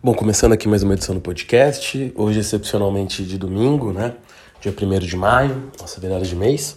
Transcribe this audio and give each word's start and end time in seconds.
Bom, 0.00 0.14
começando 0.14 0.52
aqui 0.52 0.68
mais 0.68 0.84
uma 0.84 0.94
edição 0.94 1.12
do 1.12 1.20
podcast, 1.20 2.12
hoje 2.14 2.38
excepcionalmente 2.38 3.24
de 3.24 3.36
domingo, 3.36 3.92
né? 3.92 4.14
Dia 4.60 4.72
1 4.72 4.98
de 5.00 5.16
maio, 5.16 5.72
nossa 5.80 6.00
virada 6.00 6.24
de 6.24 6.36
mês. 6.36 6.76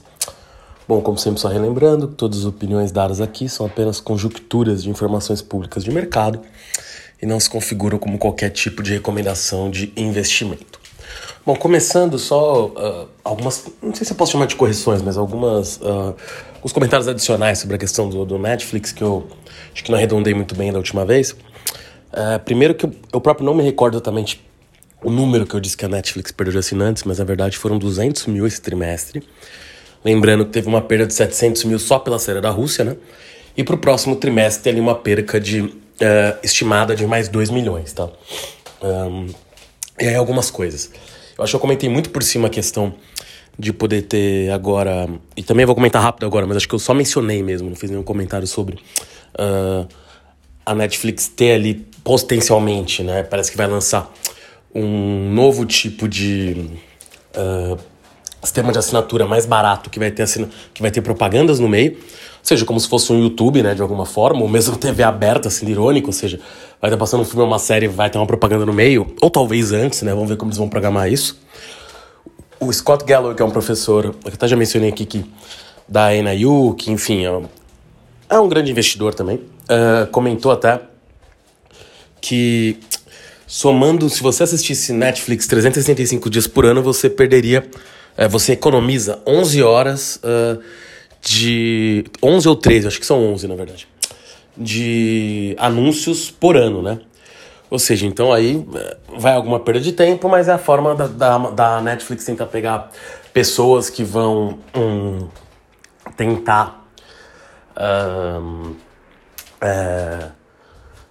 Bom, 0.87 1.01
como 1.01 1.19
sempre, 1.19 1.39
só 1.39 1.47
relembrando 1.47 2.07
que 2.07 2.15
todas 2.15 2.39
as 2.39 2.45
opiniões 2.45 2.91
dadas 2.91 3.21
aqui 3.21 3.47
são 3.47 3.67
apenas 3.67 3.99
conjunturas 3.99 4.81
de 4.81 4.89
informações 4.89 5.39
públicas 5.39 5.83
de 5.83 5.91
mercado 5.91 6.41
e 7.21 7.27
não 7.27 7.39
se 7.39 7.47
configuram 7.47 7.99
como 7.99 8.17
qualquer 8.17 8.49
tipo 8.49 8.81
de 8.81 8.91
recomendação 8.93 9.69
de 9.69 9.93
investimento. 9.95 10.79
Bom, 11.45 11.55
começando 11.55 12.17
só 12.17 12.69
uh, 12.69 13.07
algumas, 13.23 13.65
não 13.83 13.93
sei 13.93 14.03
se 14.03 14.13
eu 14.13 14.17
posso 14.17 14.31
chamar 14.31 14.47
de 14.47 14.55
correções, 14.55 15.03
mas 15.03 15.15
algumas, 15.15 15.77
uh, 15.77 16.15
alguns 16.55 16.71
comentários 16.71 17.07
adicionais 17.07 17.59
sobre 17.59 17.75
a 17.75 17.79
questão 17.79 18.09
do, 18.09 18.25
do 18.25 18.39
Netflix 18.39 18.91
que 18.91 19.03
eu 19.03 19.27
acho 19.71 19.83
que 19.83 19.91
não 19.91 19.97
arredondei 19.99 20.33
muito 20.33 20.55
bem 20.55 20.71
da 20.71 20.79
última 20.79 21.05
vez. 21.05 21.35
Uh, 22.11 22.39
primeiro 22.43 22.75
que 22.75 22.85
eu, 22.85 22.91
eu, 23.13 23.21
próprio 23.21 23.45
não 23.45 23.53
me 23.53 23.63
recordo 23.63 23.95
exatamente 23.95 24.43
o 25.01 25.09
número 25.09 25.45
que 25.45 25.55
eu 25.55 25.59
disse 25.59 25.77
que 25.77 25.85
a 25.85 25.89
Netflix 25.89 26.31
perdeu 26.31 26.51
de 26.51 26.59
assinantes, 26.59 27.03
mas 27.03 27.19
na 27.19 27.25
verdade 27.25 27.57
foram 27.57 27.77
200 27.77 28.27
mil 28.27 28.45
esse 28.45 28.61
trimestre. 28.61 29.23
Lembrando 30.03 30.45
que 30.45 30.51
teve 30.51 30.67
uma 30.67 30.81
perda 30.81 31.07
de 31.07 31.13
700 31.13 31.63
mil 31.63 31.79
só 31.79 31.99
pela 31.99 32.19
série 32.19 32.41
da 32.41 32.49
Rússia, 32.49 32.83
né? 32.83 32.97
E 33.55 33.63
para 33.63 33.75
o 33.75 33.77
próximo 33.77 34.15
trimestre 34.15 34.63
tem 34.63 34.71
ali 34.71 34.81
uma 34.81 34.95
perca 34.95 35.39
de 35.39 35.61
uh, 35.61 35.73
estimada 36.43 36.95
de 36.95 37.05
mais 37.05 37.27
2 37.27 37.49
milhões, 37.49 37.93
tá? 37.93 38.09
Um, 38.81 39.27
e 39.99 40.07
aí 40.07 40.15
algumas 40.15 40.49
coisas. 40.49 40.91
Eu 41.37 41.43
acho 41.43 41.51
que 41.51 41.55
eu 41.55 41.59
comentei 41.59 41.89
muito 41.89 42.09
por 42.09 42.23
cima 42.23 42.47
a 42.47 42.49
questão 42.49 42.93
de 43.57 43.71
poder 43.71 44.03
ter 44.03 44.51
agora. 44.51 45.07
E 45.35 45.43
também 45.43 45.65
vou 45.65 45.75
comentar 45.75 46.01
rápido 46.01 46.25
agora, 46.25 46.47
mas 46.47 46.57
acho 46.57 46.67
que 46.67 46.75
eu 46.75 46.79
só 46.79 46.93
mencionei 46.93 47.43
mesmo, 47.43 47.69
não 47.69 47.75
fiz 47.75 47.89
nenhum 47.89 48.03
comentário 48.03 48.47
sobre. 48.47 48.77
Uh, 49.35 49.87
a 50.65 50.75
Netflix 50.75 51.27
ter 51.27 51.53
ali 51.53 51.85
potencialmente, 52.03 53.03
né? 53.03 53.23
Parece 53.23 53.51
que 53.51 53.57
vai 53.57 53.67
lançar 53.67 54.11
um 54.73 55.31
novo 55.33 55.65
tipo 55.65 56.07
de 56.07 56.69
uh, 57.35 57.77
sistema 58.41 58.71
de 58.71 58.79
assinatura 58.79 59.27
mais 59.27 59.45
barato 59.45 59.89
que 59.89 59.99
vai 59.99 60.09
ter 60.09 60.23
assina 60.23 60.49
que 60.73 60.81
vai 60.81 60.89
ter 60.89 61.01
propagandas 61.01 61.59
no 61.59 61.67
meio, 61.67 61.93
ou 61.93 61.97
seja, 62.43 62.65
como 62.65 62.79
se 62.79 62.87
fosse 62.87 63.11
um 63.13 63.21
YouTube, 63.21 63.61
né, 63.61 63.75
de 63.75 63.81
alguma 63.81 64.05
forma, 64.05 64.41
ou 64.41 64.47
mesmo 64.47 64.75
TV 64.77 65.03
aberta, 65.03 65.47
assim, 65.47 65.67
irônico, 65.67 66.07
ou 66.07 66.13
seja, 66.13 66.39
vai 66.81 66.89
estar 66.89 66.97
passando 66.97 67.21
um 67.21 67.25
filme 67.25 67.43
uma 67.43 67.59
série, 67.59 67.87
vai 67.87 68.09
ter 68.09 68.17
uma 68.17 68.25
propaganda 68.25 68.65
no 68.65 68.73
meio, 68.73 69.15
ou 69.21 69.29
talvez 69.29 69.71
antes, 69.71 70.01
né? 70.01 70.13
Vamos 70.13 70.29
ver 70.29 70.37
como 70.37 70.49
eles 70.49 70.57
vão 70.57 70.67
programar 70.67 71.11
isso. 71.11 71.39
O 72.59 72.71
Scott 72.71 73.05
Galloway, 73.05 73.35
que 73.35 73.41
é 73.41 73.45
um 73.45 73.51
professor, 73.51 74.05
eu 74.05 74.33
até 74.33 74.47
já 74.47 74.55
mencionei 74.55 74.89
aqui 74.89 75.05
que 75.05 75.25
da 75.87 76.09
NIU, 76.11 76.73
que 76.77 76.91
enfim, 76.91 77.25
é 77.25 77.41
é 78.29 78.39
um 78.39 78.47
grande 78.47 78.71
investidor 78.71 79.13
também, 79.13 79.41
uh, 79.63 80.07
comentou 80.11 80.51
até 80.51 80.81
que 82.19 82.79
somando, 83.47 84.09
se 84.09 84.21
você 84.21 84.43
assistisse 84.43 84.93
Netflix 84.93 85.47
365 85.47 86.29
dias 86.29 86.47
por 86.47 86.65
ano, 86.65 86.81
você 86.81 87.09
perderia, 87.09 87.67
uh, 88.17 88.29
você 88.29 88.53
economiza 88.53 89.19
11 89.25 89.63
horas 89.63 90.21
uh, 90.23 90.61
de. 91.21 92.05
11 92.21 92.47
ou 92.47 92.55
13, 92.55 92.87
acho 92.87 92.99
que 92.99 93.05
são 93.05 93.33
11 93.33 93.47
na 93.47 93.55
verdade, 93.55 93.87
de 94.55 95.55
anúncios 95.59 96.31
por 96.31 96.55
ano, 96.55 96.81
né? 96.81 96.99
Ou 97.69 97.79
seja, 97.79 98.05
então 98.05 98.33
aí 98.33 98.67
vai 99.17 99.33
alguma 99.33 99.57
perda 99.57 99.79
de 99.79 99.93
tempo, 99.93 100.27
mas 100.27 100.49
é 100.49 100.51
a 100.51 100.57
forma 100.57 100.93
da, 100.93 101.07
da, 101.07 101.37
da 101.37 101.81
Netflix 101.81 102.25
tentar 102.25 102.47
pegar 102.47 102.91
pessoas 103.33 103.89
que 103.89 104.03
vão 104.03 104.59
hum, 104.75 105.29
tentar 106.17 106.85
é, 109.61 110.29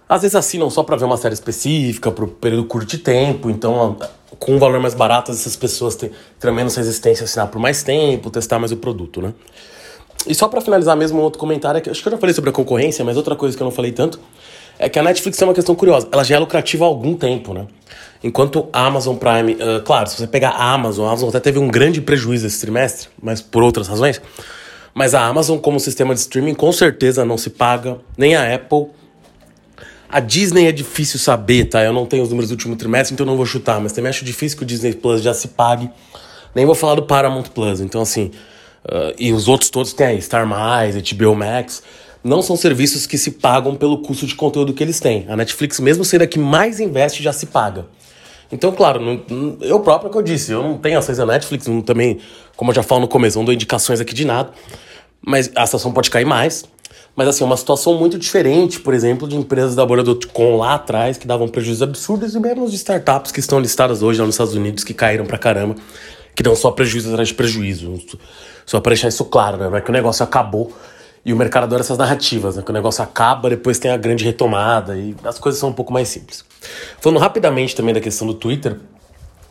às 0.07 0.21
vezes 0.21 0.35
assinam 0.35 0.69
só 0.69 0.83
para 0.83 0.97
ver 0.97 1.05
uma 1.05 1.17
série 1.17 1.33
específica, 1.33 2.11
por 2.11 2.25
um 2.25 2.27
período 2.27 2.65
curto 2.65 2.85
de 2.85 2.97
tempo, 2.97 3.49
então 3.49 3.97
com 4.37 4.55
um 4.55 4.59
valor 4.59 4.79
mais 4.79 4.93
barato 4.93 5.31
essas 5.31 5.55
pessoas 5.55 5.95
têm, 5.95 6.11
terão 6.39 6.53
menos 6.53 6.75
resistência 6.75 7.23
a 7.23 7.25
assinar 7.25 7.47
por 7.47 7.59
mais 7.59 7.83
tempo, 7.83 8.29
testar 8.29 8.59
mais 8.59 8.71
o 8.71 8.77
produto, 8.77 9.21
né? 9.21 9.33
E 10.27 10.35
só 10.35 10.47
para 10.47 10.61
finalizar 10.61 10.95
mesmo 10.95 11.19
um 11.19 11.23
outro 11.23 11.39
comentário, 11.39 11.77
é 11.79 11.81
que, 11.81 11.89
acho 11.89 12.01
que 12.01 12.07
eu 12.07 12.11
já 12.11 12.17
falei 12.17 12.33
sobre 12.33 12.49
a 12.49 12.53
concorrência, 12.53 13.03
mas 13.03 13.17
outra 13.17 13.35
coisa 13.35 13.55
que 13.55 13.63
eu 13.63 13.65
não 13.65 13.71
falei 13.71 13.91
tanto 13.91 14.19
é 14.77 14.89
que 14.89 14.99
a 14.99 15.03
Netflix 15.03 15.37
tem 15.37 15.47
uma 15.47 15.53
questão 15.53 15.75
curiosa, 15.75 16.07
ela 16.11 16.23
já 16.23 16.35
é 16.35 16.39
lucrativa 16.39 16.85
há 16.85 16.87
algum 16.87 17.15
tempo, 17.15 17.53
né? 17.53 17.65
Enquanto 18.23 18.67
a 18.71 18.85
Amazon 18.85 19.15
Prime, 19.15 19.53
uh, 19.53 19.81
claro, 19.83 20.09
se 20.09 20.17
você 20.17 20.27
pegar 20.27 20.49
a 20.49 20.73
Amazon, 20.73 21.05
a 21.05 21.09
Amazon 21.09 21.29
até 21.29 21.39
teve 21.39 21.57
um 21.57 21.67
grande 21.67 22.01
prejuízo 22.01 22.45
esse 22.45 22.59
trimestre, 22.59 23.09
mas 23.21 23.41
por 23.41 23.63
outras 23.63 23.87
razões. 23.87 24.21
Mas 24.93 25.13
a 25.15 25.25
Amazon, 25.25 25.57
como 25.57 25.79
sistema 25.79 26.13
de 26.13 26.19
streaming, 26.19 26.53
com 26.53 26.71
certeza 26.71 27.23
não 27.23 27.37
se 27.37 27.49
paga, 27.49 27.97
nem 28.17 28.35
a 28.35 28.53
Apple. 28.53 28.87
A 30.09 30.19
Disney 30.19 30.67
é 30.67 30.71
difícil 30.71 31.17
saber, 31.17 31.65
tá? 31.65 31.81
Eu 31.81 31.93
não 31.93 32.05
tenho 32.05 32.23
os 32.23 32.29
números 32.29 32.49
do 32.49 32.53
último 32.53 32.75
trimestre, 32.75 33.13
então 33.13 33.25
não 33.25 33.37
vou 33.37 33.45
chutar, 33.45 33.79
mas 33.79 33.93
também 33.93 34.09
acho 34.09 34.25
difícil 34.25 34.57
que 34.57 34.63
o 34.63 34.67
Disney 34.67 34.93
Plus 34.93 35.21
já 35.21 35.33
se 35.33 35.49
pague. 35.49 35.89
Nem 36.53 36.65
vou 36.65 36.75
falar 36.75 36.95
do 36.95 37.03
Paramount 37.03 37.45
Plus. 37.53 37.79
Então, 37.79 38.01
assim, 38.01 38.31
uh, 38.85 39.13
e 39.17 39.31
os 39.31 39.47
outros 39.47 39.69
todos 39.69 39.93
tem 39.93 40.07
aí, 40.07 40.21
Star 40.21 40.45
Mais, 40.45 40.95
HBO 40.95 41.33
Max. 41.33 41.81
Não 42.21 42.41
são 42.41 42.57
serviços 42.57 43.07
que 43.07 43.17
se 43.17 43.31
pagam 43.31 43.75
pelo 43.75 43.99
custo 43.99 44.27
de 44.27 44.35
conteúdo 44.35 44.73
que 44.73 44.83
eles 44.83 44.99
têm. 44.99 45.25
A 45.29 45.37
Netflix, 45.37 45.79
mesmo 45.79 46.03
sendo 46.03 46.23
a 46.23 46.27
que 46.27 46.37
mais 46.37 46.81
investe, 46.81 47.23
já 47.23 47.31
se 47.31 47.45
paga. 47.45 47.85
Então, 48.51 48.71
claro, 48.71 48.99
não, 48.99 49.57
eu 49.61 49.79
próprio 49.79 50.11
que 50.11 50.17
eu 50.17 50.21
disse, 50.21 50.51
eu 50.51 50.61
não 50.61 50.77
tenho 50.77 50.99
ações 50.99 51.17
da 51.17 51.25
Netflix, 51.25 51.67
não, 51.67 51.81
também, 51.81 52.19
como 52.57 52.71
eu 52.71 52.75
já 52.75 52.83
falo 52.83 53.01
no 53.01 53.07
começo, 53.07 53.37
não 53.37 53.45
dou 53.45 53.53
indicações 53.53 54.01
aqui 54.01 54.13
de 54.13 54.25
nada, 54.25 54.51
mas 55.25 55.49
a 55.55 55.65
situação 55.65 55.91
pode 55.91 56.09
cair 56.09 56.25
mais. 56.25 56.65
Mas 57.15 57.27
assim, 57.27 57.43
uma 57.43 57.57
situação 57.57 57.95
muito 57.95 58.17
diferente, 58.17 58.79
por 58.79 58.93
exemplo, 58.93 59.27
de 59.27 59.35
empresas 59.35 59.75
da 59.75 59.85
Bora.com 59.85 60.57
lá 60.57 60.75
atrás 60.75 61.17
que 61.17 61.27
davam 61.27 61.47
prejuízos 61.47 61.81
absurdos 61.81 62.35
e 62.35 62.39
mesmo 62.39 62.69
de 62.69 62.75
startups 62.75 63.33
que 63.33 63.39
estão 63.41 63.59
listadas 63.59 64.01
hoje 64.01 64.19
lá 64.19 64.25
nos 64.25 64.35
Estados 64.35 64.55
Unidos 64.55 64.83
que 64.83 64.93
caíram 64.93 65.25
pra 65.25 65.37
caramba, 65.37 65.75
que 66.33 66.41
dão 66.41 66.55
só 66.55 66.71
prejuízo 66.71 67.09
atrás 67.09 67.27
de 67.27 67.33
prejuízo. 67.33 67.99
Só 68.65 68.79
pra 68.79 68.91
deixar 68.91 69.09
isso 69.09 69.25
claro, 69.25 69.57
né? 69.57 69.69
Não 69.69 69.75
é 69.75 69.81
que 69.81 69.89
o 69.89 69.93
negócio 69.93 70.23
acabou 70.23 70.71
e 71.25 71.33
o 71.33 71.35
mercado 71.35 71.63
adora 71.63 71.81
essas 71.81 71.97
narrativas, 71.97 72.55
né? 72.55 72.63
Que 72.63 72.71
o 72.71 72.73
negócio 72.73 73.03
acaba, 73.03 73.49
depois 73.49 73.77
tem 73.77 73.91
a 73.91 73.97
grande 73.97 74.23
retomada 74.23 74.97
e 74.97 75.13
as 75.25 75.37
coisas 75.37 75.59
são 75.59 75.69
um 75.69 75.73
pouco 75.73 75.91
mais 75.91 76.07
simples. 76.07 76.45
Falando 76.99 77.19
rapidamente 77.19 77.75
também 77.75 77.93
da 77.93 77.99
questão 77.99 78.27
do 78.27 78.33
Twitter 78.33 78.77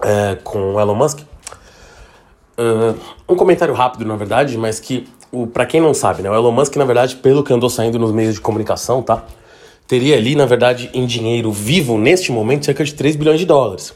é, 0.03 0.37
com 0.43 0.75
o 0.75 0.81
Elon 0.81 0.95
Musk, 0.95 1.21
uh, 1.21 2.99
um 3.29 3.37
comentário 3.37 3.75
rápido, 3.75 4.05
na 4.05 4.17
verdade, 4.17 4.57
mas 4.57 4.81
que, 4.81 5.07
para 5.53 5.67
quem 5.67 5.81
não 5.81 5.93
sabe, 5.93 6.23
né? 6.23 6.31
O 6.31 6.35
Elon 6.35 6.53
Musk, 6.53 6.77
na 6.77 6.85
verdade, 6.85 7.17
pelo 7.17 7.43
que 7.43 7.53
andou 7.53 7.69
saindo 7.69 7.99
nos 7.99 8.13
meios 8.13 8.35
de 8.35 8.41
comunicação, 8.41 9.03
tá? 9.03 9.25
Teria 9.87 10.17
ali, 10.17 10.37
na 10.37 10.47
verdade, 10.47 10.89
em 10.95 11.05
dinheiro 11.05 11.51
vivo, 11.51 11.99
neste 11.99 12.31
momento, 12.31 12.65
cerca 12.65 12.85
de 12.85 12.95
3 12.95 13.17
bilhões 13.17 13.41
de 13.41 13.47
dólares. 13.47 13.93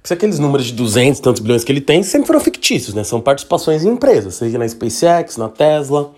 Porque 0.00 0.14
aqueles 0.14 0.38
números 0.38 0.66
de 0.66 0.72
200 0.72 1.20
tantos 1.20 1.42
bilhões 1.42 1.64
que 1.64 1.72
ele 1.72 1.80
tem 1.80 2.02
sempre 2.02 2.28
foram 2.28 2.40
fictícios, 2.40 2.94
né? 2.94 3.04
São 3.04 3.20
participações 3.20 3.84
em 3.84 3.90
empresas, 3.90 4.36
seja 4.36 4.56
na 4.56 4.66
SpaceX, 4.66 5.36
na 5.36 5.48
Tesla, 5.48 6.10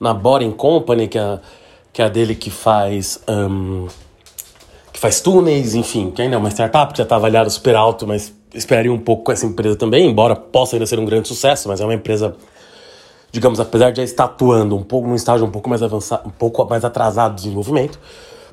na 0.00 0.12
Boring 0.14 0.52
Company, 0.52 1.06
que 1.06 1.18
é, 1.18 1.38
que 1.92 2.02
é 2.02 2.06
a 2.06 2.08
dele 2.08 2.34
que 2.34 2.50
faz. 2.50 3.20
Um, 3.28 3.86
que 4.98 5.00
faz 5.00 5.20
túneis, 5.20 5.76
enfim, 5.76 6.10
que 6.10 6.20
ainda 6.20 6.34
é 6.34 6.38
uma 6.38 6.50
startup 6.50 6.92
que 6.92 6.98
já 6.98 7.04
está 7.04 7.14
avaliada 7.14 7.48
super 7.48 7.76
alto, 7.76 8.04
mas 8.04 8.34
esperaria 8.52 8.92
um 8.92 8.98
pouco 8.98 9.22
com 9.22 9.30
essa 9.30 9.46
empresa 9.46 9.76
também, 9.76 10.10
embora 10.10 10.34
possa 10.34 10.74
ainda 10.74 10.86
ser 10.86 10.98
um 10.98 11.04
grande 11.04 11.28
sucesso, 11.28 11.68
mas 11.68 11.80
é 11.80 11.84
uma 11.84 11.94
empresa, 11.94 12.34
digamos, 13.30 13.60
apesar 13.60 13.92
de 13.92 13.98
já 13.98 14.02
estar 14.02 14.24
atuando 14.24 14.74
um 14.76 14.82
pouco 14.82 15.06
num 15.06 15.14
estágio 15.14 15.46
um 15.46 15.52
pouco 15.52 15.70
mais 15.70 15.84
avançado, 15.84 16.26
um 16.26 16.32
pouco 16.32 16.68
mais 16.68 16.84
atrasado 16.84 17.36
de 17.36 17.42
desenvolvimento. 17.42 17.96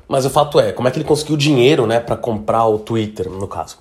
Mas 0.06 0.24
o 0.24 0.30
fato 0.30 0.60
é, 0.60 0.70
como 0.70 0.86
é 0.86 0.92
que 0.92 0.98
ele 0.98 1.04
conseguiu 1.04 1.36
dinheiro, 1.36 1.84
né, 1.84 1.98
para 1.98 2.16
comprar 2.16 2.64
o 2.66 2.78
Twitter, 2.78 3.28
no 3.28 3.48
caso? 3.48 3.78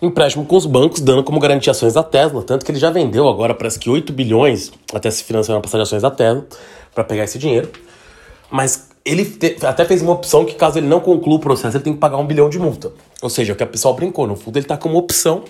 Empréstimo 0.00 0.46
com 0.46 0.54
os 0.54 0.66
bancos, 0.66 1.00
dando 1.00 1.24
como 1.24 1.40
garantia 1.40 1.72
ações 1.72 1.94
da 1.94 2.04
Tesla, 2.04 2.44
tanto 2.44 2.64
que 2.64 2.70
ele 2.70 2.78
já 2.78 2.90
vendeu 2.90 3.28
agora 3.28 3.56
parece 3.56 3.76
que 3.76 3.90
8 3.90 4.12
bilhões 4.12 4.70
até 4.94 5.10
se 5.10 5.24
financiar 5.24 5.56
uma 5.56 5.62
passagem 5.62 5.82
de 5.82 5.88
ações 5.88 6.02
da 6.02 6.12
Tesla 6.12 6.46
para 6.94 7.02
pegar 7.02 7.24
esse 7.24 7.40
dinheiro. 7.40 7.70
Mas 8.52 8.93
ele 9.04 9.24
te, 9.24 9.56
até 9.64 9.84
fez 9.84 10.00
uma 10.00 10.12
opção 10.12 10.44
que, 10.44 10.54
caso 10.54 10.78
ele 10.78 10.86
não 10.86 11.00
conclua 11.00 11.36
o 11.36 11.38
processo, 11.38 11.76
ele 11.76 11.84
tem 11.84 11.92
que 11.92 11.98
pagar 11.98 12.16
um 12.16 12.26
bilhão 12.26 12.48
de 12.48 12.58
multa. 12.58 12.92
Ou 13.20 13.28
seja, 13.28 13.52
o 13.52 13.56
que 13.56 13.62
a 13.62 13.66
pessoa 13.66 13.94
brincou. 13.94 14.26
No 14.26 14.34
fundo, 14.34 14.56
ele 14.56 14.64
está 14.64 14.76
com 14.76 14.88
uma 14.88 14.98
opção 14.98 15.44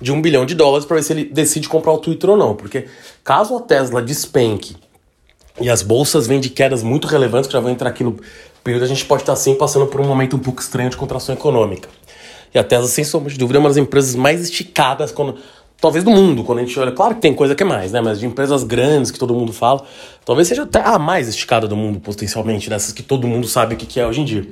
de 0.00 0.12
um 0.12 0.20
bilhão 0.20 0.46
de 0.46 0.54
dólares 0.54 0.86
para 0.86 0.96
ver 0.96 1.02
se 1.02 1.12
ele 1.12 1.24
decide 1.24 1.68
comprar 1.68 1.92
o 1.92 1.98
Twitter 1.98 2.30
ou 2.30 2.36
não. 2.36 2.54
Porque 2.54 2.86
caso 3.22 3.56
a 3.56 3.60
Tesla 3.60 4.02
despenque 4.02 4.76
e 5.60 5.68
as 5.68 5.82
bolsas 5.82 6.26
vêm 6.26 6.40
de 6.40 6.50
quedas 6.50 6.82
muito 6.82 7.06
relevantes, 7.06 7.46
que 7.46 7.52
já 7.52 7.60
vão 7.60 7.70
entrar 7.70 7.90
aqui 7.90 8.04
no 8.04 8.16
período, 8.64 8.84
a 8.84 8.88
gente 8.88 9.04
pode 9.04 9.22
estar 9.22 9.36
sim 9.36 9.54
passando 9.54 9.86
por 9.86 10.00
um 10.00 10.06
momento 10.06 10.36
um 10.36 10.38
pouco 10.38 10.60
estranho 10.60 10.90
de 10.90 10.96
contração 10.96 11.34
econômica. 11.34 11.88
E 12.54 12.58
a 12.58 12.64
Tesla, 12.64 12.88
sem 12.88 13.04
sombra 13.04 13.30
de 13.30 13.38
dúvida, 13.38 13.58
é 13.58 13.60
uma 13.60 13.68
das 13.68 13.76
empresas 13.76 14.14
mais 14.14 14.42
esticadas 14.42 15.12
quando 15.12 15.36
talvez 15.80 16.04
do 16.04 16.10
mundo, 16.10 16.44
quando 16.44 16.58
a 16.58 16.62
gente 16.62 16.78
olha. 16.78 16.92
Claro 16.92 17.14
que 17.14 17.20
tem 17.20 17.34
coisa 17.34 17.54
que 17.54 17.62
é 17.62 17.66
mais, 17.66 17.92
né? 17.92 18.00
Mas 18.00 18.18
de 18.18 18.26
empresas 18.26 18.62
grandes 18.62 19.10
que 19.10 19.18
todo 19.18 19.34
mundo 19.34 19.52
fala, 19.52 19.82
talvez 20.24 20.48
seja 20.48 20.62
até 20.62 20.80
a 20.80 20.98
mais 20.98 21.28
esticada 21.28 21.68
do 21.68 21.76
mundo, 21.76 22.00
potencialmente, 22.00 22.68
dessas 22.68 22.92
que 22.92 23.02
todo 23.02 23.26
mundo 23.26 23.46
sabe 23.46 23.74
o 23.74 23.78
que 23.78 24.00
é 24.00 24.06
hoje 24.06 24.20
em 24.20 24.24
dia. 24.24 24.46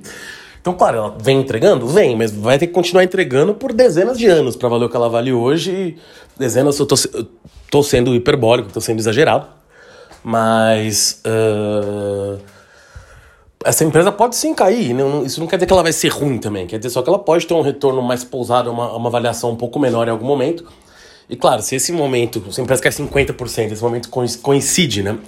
Então, 0.60 0.72
claro, 0.72 0.96
ela 0.96 1.16
vem 1.20 1.40
entregando? 1.40 1.86
Vem, 1.86 2.16
mas 2.16 2.32
vai 2.32 2.58
ter 2.58 2.66
que 2.66 2.72
continuar 2.72 3.04
entregando 3.04 3.52
por 3.52 3.72
dezenas 3.72 4.16
de 4.16 4.26
anos 4.26 4.56
para 4.56 4.68
valer 4.68 4.86
o 4.86 4.88
que 4.88 4.96
ela 4.96 5.10
vale 5.10 5.30
hoje. 5.30 5.98
Dezenas, 6.38 6.78
eu 6.78 6.86
tô, 6.86 6.94
eu 7.12 7.26
tô 7.70 7.82
sendo 7.82 8.14
hiperbólico, 8.14 8.72
tô 8.72 8.80
sendo 8.80 8.98
exagerado. 8.98 9.46
Mas. 10.22 11.20
Uh, 11.26 12.38
essa 13.62 13.84
empresa 13.84 14.12
pode 14.12 14.36
sim 14.36 14.54
cair. 14.54 14.94
Isso 15.24 15.40
não 15.40 15.46
quer 15.46 15.56
dizer 15.56 15.66
que 15.66 15.72
ela 15.72 15.82
vai 15.82 15.92
ser 15.92 16.08
ruim 16.08 16.38
também. 16.38 16.66
Quer 16.66 16.78
dizer 16.78 16.90
só 16.90 17.02
que 17.02 17.08
ela 17.08 17.18
pode 17.18 17.46
ter 17.46 17.54
um 17.54 17.62
retorno 17.62 18.00
mais 18.02 18.22
pousado, 18.22 18.70
uma, 18.70 18.94
uma 18.94 19.08
avaliação 19.08 19.50
um 19.50 19.56
pouco 19.56 19.78
menor 19.78 20.06
em 20.06 20.10
algum 20.10 20.26
momento. 20.26 20.64
E 21.28 21.36
claro, 21.36 21.62
se 21.62 21.74
esse 21.74 21.92
momento, 21.92 22.52
se 22.52 22.60
a 22.60 22.64
empresa 22.64 22.82
quer 22.82 22.92
50%, 22.92 23.72
esse 23.72 23.82
momento 23.82 24.08
coincide, 24.08 25.02
né? 25.02 25.18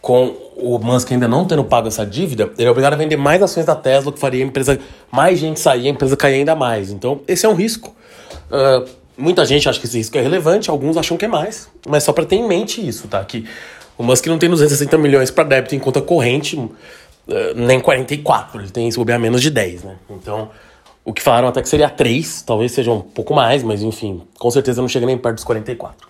Com 0.00 0.34
o 0.56 0.78
Musk 0.78 1.12
ainda 1.12 1.28
não 1.28 1.44
tendo 1.44 1.62
pago 1.62 1.86
essa 1.86 2.04
dívida, 2.04 2.50
ele 2.58 2.66
é 2.66 2.70
obrigado 2.70 2.94
a 2.94 2.96
vender 2.96 3.16
mais 3.16 3.40
ações 3.40 3.66
da 3.66 3.76
Tesla, 3.76 4.12
que 4.12 4.18
faria 4.18 4.44
a 4.44 4.46
empresa, 4.46 4.78
mais 5.10 5.38
gente 5.38 5.60
sair, 5.60 5.86
a 5.86 5.90
empresa 5.90 6.16
cair 6.16 6.34
ainda 6.34 6.56
mais. 6.56 6.90
Então, 6.90 7.20
esse 7.28 7.46
é 7.46 7.48
um 7.48 7.54
risco. 7.54 7.94
Uh, 8.50 8.88
muita 9.16 9.44
gente 9.44 9.68
acha 9.68 9.78
que 9.78 9.86
esse 9.86 9.96
risco 9.96 10.18
é 10.18 10.20
relevante, 10.20 10.70
alguns 10.70 10.96
acham 10.96 11.16
que 11.16 11.24
é 11.24 11.28
mais. 11.28 11.68
Mas 11.88 12.02
só 12.02 12.12
para 12.12 12.24
ter 12.24 12.36
em 12.36 12.48
mente 12.48 12.86
isso, 12.86 13.06
tá? 13.06 13.24
Que 13.24 13.46
o 13.96 14.02
Musk 14.02 14.26
não 14.26 14.38
tem 14.38 14.50
260 14.50 14.98
milhões 14.98 15.30
para 15.30 15.44
débito 15.44 15.76
em 15.76 15.78
conta 15.78 16.02
corrente, 16.02 16.56
uh, 16.56 16.72
nem 17.54 17.78
44, 17.78 18.60
ele 18.60 18.70
tem, 18.70 18.90
se 18.90 18.96
bobear, 18.96 19.20
menos 19.20 19.40
de 19.40 19.50
10, 19.50 19.84
né? 19.84 19.96
Então, 20.10 20.50
o 21.04 21.12
que 21.12 21.22
falaram 21.22 21.48
até 21.48 21.60
que 21.60 21.68
seria 21.68 21.90
3, 21.90 22.42
talvez 22.42 22.72
seja 22.72 22.92
um 22.92 23.00
pouco 23.00 23.34
mais, 23.34 23.62
mas 23.62 23.82
enfim, 23.82 24.22
com 24.38 24.50
certeza 24.50 24.80
não 24.80 24.88
chega 24.88 25.06
nem 25.06 25.18
perto 25.18 25.36
dos 25.36 25.44
44. 25.44 26.08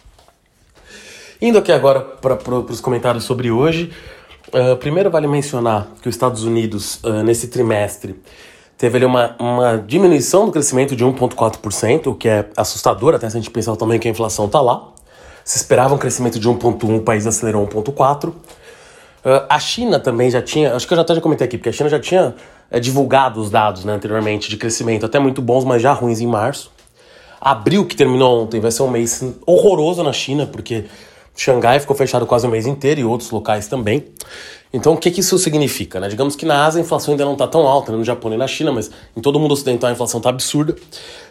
Indo 1.41 1.59
aqui 1.59 1.73
agora 1.73 2.00
para 2.00 2.37
os 2.55 2.81
comentários 2.81 3.25
sobre 3.25 3.50
hoje. 3.50 3.91
Uh, 4.49 4.77
primeiro 4.77 5.11
vale 5.11 5.27
mencionar 5.27 5.89
que 6.03 6.09
os 6.09 6.15
Estados 6.15 6.44
Unidos, 6.44 7.00
uh, 7.03 7.23
nesse 7.23 7.49
trimestre, 7.49 8.21
teve 8.77 8.99
ali 8.99 9.06
uma, 9.06 9.35
uma 9.39 9.77
diminuição 9.79 10.44
do 10.44 10.53
crescimento 10.53 10.95
de 10.95 11.05
1,4%, 11.05 12.09
o 12.09 12.15
que 12.15 12.29
é 12.29 12.49
assustador, 12.56 13.15
até 13.15 13.31
se 13.31 13.37
a 13.37 13.41
gente 13.41 13.50
pensar 13.50 13.75
também 13.77 13.99
que 13.99 14.06
a 14.06 14.11
inflação 14.11 14.45
está 14.45 14.61
lá. 14.61 14.88
Se 15.43 15.56
esperava 15.56 15.95
um 15.95 15.99
crescimento 15.99 16.38
de 16.38 16.49
1,1%, 16.49 16.99
o 16.99 17.00
país 17.00 17.27
acelerou 17.27 17.67
1,4%. 17.67 18.33
Uh, 19.25 19.47
a 19.49 19.59
China 19.59 20.01
também 20.01 20.31
já 20.31 20.43
tinha, 20.43 20.75
acho 20.75 20.87
que 20.87 20.93
eu 20.93 20.97
já 20.97 21.03
até 21.03 21.15
já 21.15 21.21
comentei 21.21 21.47
aqui, 21.47 21.57
porque 21.57 21.69
a 21.69 21.73
China 21.73 21.89
já 21.89 22.01
tinha 22.01 22.35
é, 22.71 22.81
divulgado 22.81 23.41
os 23.41 23.51
dados 23.51 23.85
né, 23.85 23.93
anteriormente 23.93 24.51
de 24.51 24.57
crescimento, 24.57 25.07
até 25.07 25.19
muito 25.19 25.41
bons, 25.41 25.65
mas 25.65 25.81
já 25.81 25.93
ruins 25.93 26.21
em 26.21 26.27
março. 26.27 26.73
Abril, 27.41 27.85
que 27.87 27.97
terminou 27.97 28.43
ontem, 28.43 28.61
vai 28.61 28.71
ser 28.71 28.83
um 28.83 28.91
mês 28.91 29.23
horroroso 29.47 30.03
na 30.03 30.13
China, 30.13 30.47
porque 30.47 30.85
Xangai 31.37 31.81
ficou 31.81 31.97
fechado 31.97 32.27
quase 32.27 32.47
o 32.47 32.51
mês 32.51 32.67
inteiro 32.67 33.01
e 33.01 33.05
outros 33.05 33.31
locais 33.31 33.67
também. 33.67 34.05
Então, 34.73 34.95
o 34.95 34.97
que, 34.97 35.11
que 35.11 35.21
isso 35.21 35.39
significa? 35.39 36.01
Né? 36.01 36.09
Digamos 36.09 36.35
que 36.35 36.47
na 36.47 36.65
Ásia 36.65 36.81
a 36.81 36.85
inflação 36.85 37.13
ainda 37.13 37.25
não 37.25 37.35
está 37.35 37.47
tão 37.47 37.67
alta, 37.67 37.93
né? 37.93 37.99
no 37.99 38.05
Japão 38.05 38.33
e 38.33 38.37
na 38.37 38.47
China, 38.47 38.73
mas 38.73 38.91
em 39.15 39.21
todo 39.21 39.37
o 39.37 39.41
mundo 39.41 39.53
ocidental 39.53 39.91
a 39.91 39.93
inflação 39.93 40.19
está 40.19 40.31
absurda. 40.31 40.75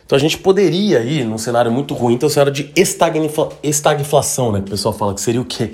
Então, 0.05 0.15
a 0.15 0.19
gente 0.19 0.37
poderia 0.37 0.99
ir 0.99 1.25
num 1.25 1.37
cenário 1.37 1.71
muito 1.71 1.93
ruim, 1.93 2.15
então, 2.15 2.27
um 2.27 2.29
cenário 2.29 2.51
de 2.51 2.71
estagflação, 2.75 4.51
né? 4.51 4.59
Que 4.59 4.67
o 4.67 4.71
pessoal 4.71 4.93
fala 4.93 5.13
que 5.13 5.21
seria 5.21 5.41
o 5.41 5.45
quê? 5.45 5.71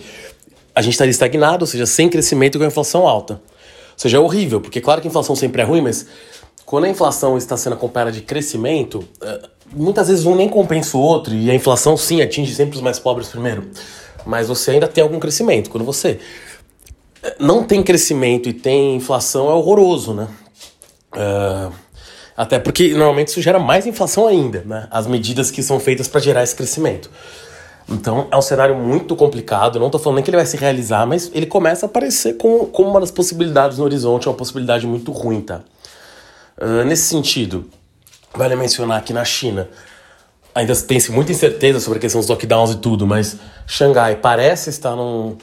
A 0.77 0.81
gente 0.83 0.93
estaria 0.93 1.09
estagnado, 1.09 1.63
ou 1.63 1.67
seja, 1.67 1.87
sem 1.87 2.07
crescimento 2.07 2.59
com 2.59 2.63
a 2.63 2.67
inflação 2.67 3.07
alta. 3.07 3.33
Ou 3.33 3.39
seja, 3.97 4.17
é 4.17 4.19
horrível, 4.19 4.61
porque 4.61 4.79
claro 4.79 5.01
que 5.01 5.07
a 5.07 5.09
inflação 5.09 5.35
sempre 5.35 5.59
é 5.59 5.65
ruim, 5.65 5.81
mas 5.81 6.05
quando 6.67 6.83
a 6.83 6.89
inflação 6.89 7.35
está 7.35 7.57
sendo 7.57 7.73
acompanhada 7.73 8.11
de 8.11 8.21
crescimento, 8.21 9.03
eh, 9.19 9.41
muitas 9.73 10.07
vezes 10.07 10.23
um 10.27 10.35
nem 10.35 10.47
compensa 10.47 10.95
o 10.95 10.99
outro, 10.99 11.33
e 11.33 11.49
a 11.49 11.55
inflação 11.55 11.97
sim 11.97 12.21
atinge 12.21 12.53
sempre 12.53 12.75
os 12.75 12.81
mais 12.83 12.99
pobres 12.99 13.27
primeiro. 13.27 13.67
Mas 14.23 14.49
você 14.49 14.69
ainda 14.69 14.87
tem 14.87 15.01
algum 15.01 15.19
crescimento. 15.19 15.71
Quando 15.71 15.83
você 15.83 16.19
eh, 17.23 17.35
não 17.39 17.63
tem 17.63 17.81
crescimento 17.81 18.47
e 18.47 18.53
tem 18.53 18.97
inflação, 18.97 19.49
é 19.49 19.55
horroroso, 19.55 20.13
né? 20.13 20.27
Uh, 21.11 21.73
até 22.35 22.59
porque 22.59 22.89
normalmente 22.89 23.29
isso 23.29 23.41
gera 23.41 23.57
mais 23.57 23.87
inflação 23.87 24.27
ainda, 24.27 24.61
né? 24.63 24.87
As 24.91 25.07
medidas 25.07 25.49
que 25.49 25.63
são 25.63 25.79
feitas 25.79 26.07
para 26.07 26.21
gerar 26.21 26.43
esse 26.43 26.55
crescimento. 26.55 27.09
Então 27.89 28.27
é 28.29 28.37
um 28.37 28.41
cenário 28.41 28.75
muito 28.75 29.15
complicado. 29.15 29.79
Não 29.79 29.85
estou 29.85 29.99
falando 29.99 30.17
nem 30.17 30.23
que 30.23 30.29
ele 30.29 30.37
vai 30.37 30.45
se 30.45 30.57
realizar, 30.57 31.05
mas 31.05 31.31
ele 31.33 31.45
começa 31.45 31.85
a 31.85 31.87
aparecer 31.87 32.35
como, 32.35 32.67
como 32.67 32.89
uma 32.89 32.99
das 32.99 33.11
possibilidades 33.11 33.77
no 33.77 33.85
horizonte, 33.85 34.27
uma 34.27 34.35
possibilidade 34.35 34.85
muito 34.85 35.11
ruim, 35.11 35.41
tá? 35.41 35.61
Uh, 36.59 36.83
nesse 36.83 37.03
sentido, 37.03 37.65
vale 38.33 38.55
mencionar 38.55 39.03
que 39.03 39.13
na 39.13 39.23
China 39.23 39.69
ainda 40.53 40.75
tem-se 40.75 41.11
muita 41.11 41.31
incerteza 41.31 41.79
sobre 41.79 41.99
a 41.99 42.01
questão 42.01 42.19
dos 42.19 42.29
lockdowns 42.29 42.71
e 42.71 42.77
tudo, 42.77 43.05
mas 43.05 43.37
Xangai 43.67 44.15
parece 44.15 44.71
estar 44.71 44.95
num, 44.95 45.37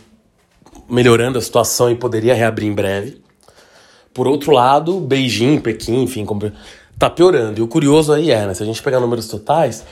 melhorando 0.88 1.38
a 1.38 1.40
situação 1.40 1.90
e 1.90 1.94
poderia 1.94 2.35
reabrir 2.35 2.67
em 2.67 2.75
breve. 2.75 3.23
Por 4.12 4.26
outro 4.26 4.52
lado, 4.52 5.00
Beijing, 5.00 5.61
Pequim, 5.61 6.02
enfim, 6.02 6.26
está 6.93 7.08
piorando. 7.08 7.61
E 7.61 7.62
o 7.62 7.69
curioso 7.69 8.12
aí 8.12 8.31
é, 8.31 8.47
né, 8.47 8.55
se 8.55 8.62
a 8.62 8.67
gente 8.67 8.82
pegar 8.82 9.00
números 9.00 9.29
totais, 9.29 9.85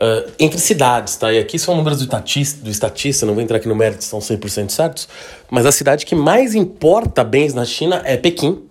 Uh, 0.00 0.32
entre 0.38 0.58
cidades, 0.58 1.16
tá? 1.16 1.32
E 1.32 1.38
aqui 1.38 1.58
são 1.58 1.76
números 1.76 1.98
do 1.98 2.04
estatista, 2.04 2.64
do 2.64 2.70
estatista, 2.70 3.26
não 3.26 3.34
vou 3.34 3.42
entrar 3.42 3.58
aqui 3.58 3.68
no 3.68 3.76
mérito, 3.76 4.02
são 4.02 4.20
100% 4.20 4.70
certos, 4.70 5.06
mas 5.50 5.66
a 5.66 5.70
cidade 5.70 6.06
que 6.06 6.14
mais 6.14 6.54
importa 6.54 7.22
bens 7.22 7.52
na 7.52 7.64
China 7.64 8.02
é 8.04 8.16
Pequim. 8.16 8.62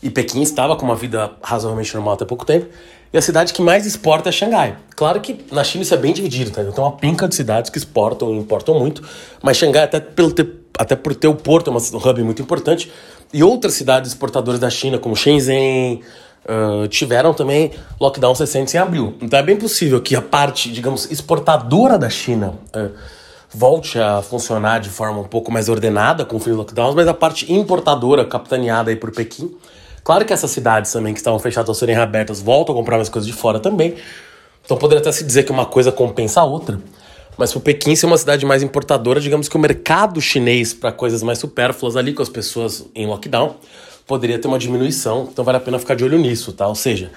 E 0.00 0.10
Pequim 0.10 0.42
estava 0.42 0.76
com 0.76 0.84
uma 0.84 0.94
vida 0.94 1.32
razoavelmente 1.42 1.92
normal 1.94 2.14
até 2.14 2.24
pouco 2.24 2.44
tempo. 2.44 2.66
E 3.14 3.16
a 3.16 3.22
cidade 3.22 3.52
que 3.52 3.62
mais 3.62 3.86
exporta 3.86 4.28
é 4.28 4.32
Xangai. 4.32 4.76
Claro 4.96 5.20
que 5.20 5.44
na 5.52 5.62
China 5.62 5.82
isso 5.82 5.94
é 5.94 5.96
bem 5.96 6.12
dividido, 6.12 6.50
tá? 6.50 6.62
Então, 6.62 6.72
tem 6.72 6.84
uma 6.84 6.96
pinca 6.96 7.28
de 7.28 7.34
cidades 7.34 7.70
que 7.70 7.78
exportam 7.78 8.34
e 8.34 8.36
importam 8.36 8.76
muito, 8.78 9.02
mas 9.40 9.56
Xangai, 9.56 9.84
até, 9.84 10.00
pelo 10.00 10.32
ter, 10.32 10.48
até 10.76 10.96
por 10.96 11.14
ter 11.14 11.28
o 11.28 11.34
porto, 11.36 11.70
é 11.70 11.72
um 11.72 11.76
hub 11.76 12.22
muito 12.24 12.42
importante, 12.42 12.90
e 13.32 13.42
outras 13.42 13.74
cidades 13.74 14.10
exportadoras 14.10 14.58
da 14.58 14.68
China, 14.68 14.98
como 14.98 15.14
Shenzhen, 15.14 16.02
uh, 16.44 16.86
tiveram 16.88 17.32
também 17.32 17.72
lockdowns 18.00 18.38
recentes 18.38 18.74
em 18.74 18.78
abril. 18.78 19.14
Então 19.20 19.38
é 19.38 19.42
bem 19.42 19.56
possível 19.56 20.00
que 20.00 20.14
a 20.14 20.22
parte, 20.22 20.70
digamos, 20.70 21.10
exportadora 21.10 21.98
da 21.98 22.10
China 22.10 22.54
uh, 22.74 22.90
volte 23.50 23.98
a 23.98 24.22
funcionar 24.22 24.80
de 24.80 24.90
forma 24.90 25.20
um 25.20 25.24
pouco 25.24 25.50
mais 25.50 25.68
ordenada 25.68 26.24
com 26.24 26.36
o 26.36 26.40
fim 26.40 26.50
dos 26.50 26.58
lockdowns, 26.58 26.94
mas 26.94 27.06
a 27.06 27.14
parte 27.14 27.52
importadora, 27.52 28.24
capitaneada 28.24 28.90
aí 28.90 28.96
por 28.96 29.12
Pequim, 29.12 29.54
claro 30.02 30.24
que 30.24 30.32
essas 30.32 30.50
cidades 30.50 30.92
também 30.92 31.12
que 31.12 31.20
estavam 31.20 31.38
fechadas 31.38 31.68
ao 31.68 31.74
serem 31.74 31.94
reabertas 31.94 32.40
voltam 32.40 32.74
a 32.74 32.78
comprar 32.78 32.96
mais 32.96 33.08
coisas 33.08 33.26
de 33.26 33.32
fora 33.32 33.60
também. 33.60 33.94
Então 34.64 34.76
poderia 34.76 35.00
até 35.00 35.12
se 35.12 35.24
dizer 35.24 35.44
que 35.44 35.52
uma 35.52 35.66
coisa 35.66 35.92
compensa 35.92 36.40
a 36.40 36.44
outra. 36.44 36.80
Mas 37.36 37.52
para 37.52 37.60
Pequim 37.60 37.96
ser 37.96 38.06
uma 38.06 38.16
cidade 38.16 38.46
mais 38.46 38.62
importadora, 38.62 39.20
digamos 39.20 39.48
que 39.48 39.56
o 39.56 39.60
mercado 39.60 40.20
chinês 40.20 40.72
para 40.72 40.92
coisas 40.92 41.22
mais 41.22 41.38
supérfluas 41.38 41.96
ali 41.96 42.12
com 42.12 42.22
as 42.22 42.28
pessoas 42.28 42.86
em 42.94 43.06
lockdown 43.06 43.56
poderia 44.06 44.38
ter 44.38 44.48
uma 44.48 44.58
diminuição, 44.58 45.28
então 45.30 45.44
vale 45.44 45.58
a 45.58 45.60
pena 45.60 45.78
ficar 45.78 45.94
de 45.94 46.04
olho 46.04 46.18
nisso, 46.18 46.52
tá? 46.52 46.66
Ou 46.66 46.74
seja, 46.74 47.10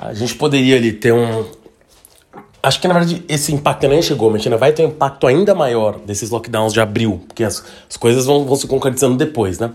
a 0.00 0.14
gente 0.14 0.34
poderia 0.34 0.76
ali 0.76 0.92
ter 0.92 1.12
um. 1.12 1.44
Acho 2.62 2.80
que 2.80 2.88
na 2.88 2.94
verdade 2.94 3.24
esse 3.28 3.52
impacto 3.52 3.86
nem 3.88 4.02
chegou, 4.02 4.30
mas 4.30 4.44
ainda 4.44 4.56
vai 4.56 4.72
ter 4.72 4.84
um 4.84 4.88
impacto 4.88 5.26
ainda 5.26 5.54
maior 5.54 5.98
desses 5.98 6.30
lockdowns 6.30 6.72
de 6.72 6.80
abril, 6.80 7.22
porque 7.26 7.44
as, 7.44 7.64
as 7.88 7.96
coisas 7.96 8.26
vão, 8.26 8.44
vão 8.44 8.56
se 8.56 8.66
concretizando 8.66 9.16
depois, 9.16 9.58
né? 9.58 9.70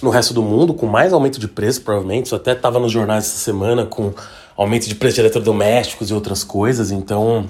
No 0.00 0.10
resto 0.10 0.32
do 0.32 0.42
mundo, 0.42 0.74
com 0.74 0.86
mais 0.86 1.12
aumento 1.12 1.40
de 1.40 1.48
preço, 1.48 1.82
provavelmente, 1.82 2.26
isso 2.26 2.36
até 2.36 2.52
estava 2.52 2.78
nos 2.78 2.92
jornais 2.92 3.24
essa 3.24 3.38
semana, 3.38 3.84
com 3.84 4.12
aumento 4.56 4.88
de 4.88 4.94
preço 4.94 5.16
de 5.16 5.22
eletrodomésticos 5.22 6.10
e 6.10 6.14
outras 6.14 6.44
coisas, 6.44 6.92
então 6.92 7.48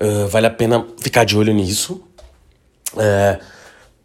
uh, 0.00 0.26
vale 0.28 0.46
a 0.46 0.50
pena 0.50 0.84
ficar 0.98 1.24
de 1.24 1.36
olho 1.36 1.52
nisso. 1.52 2.02
Uh, 2.94 3.38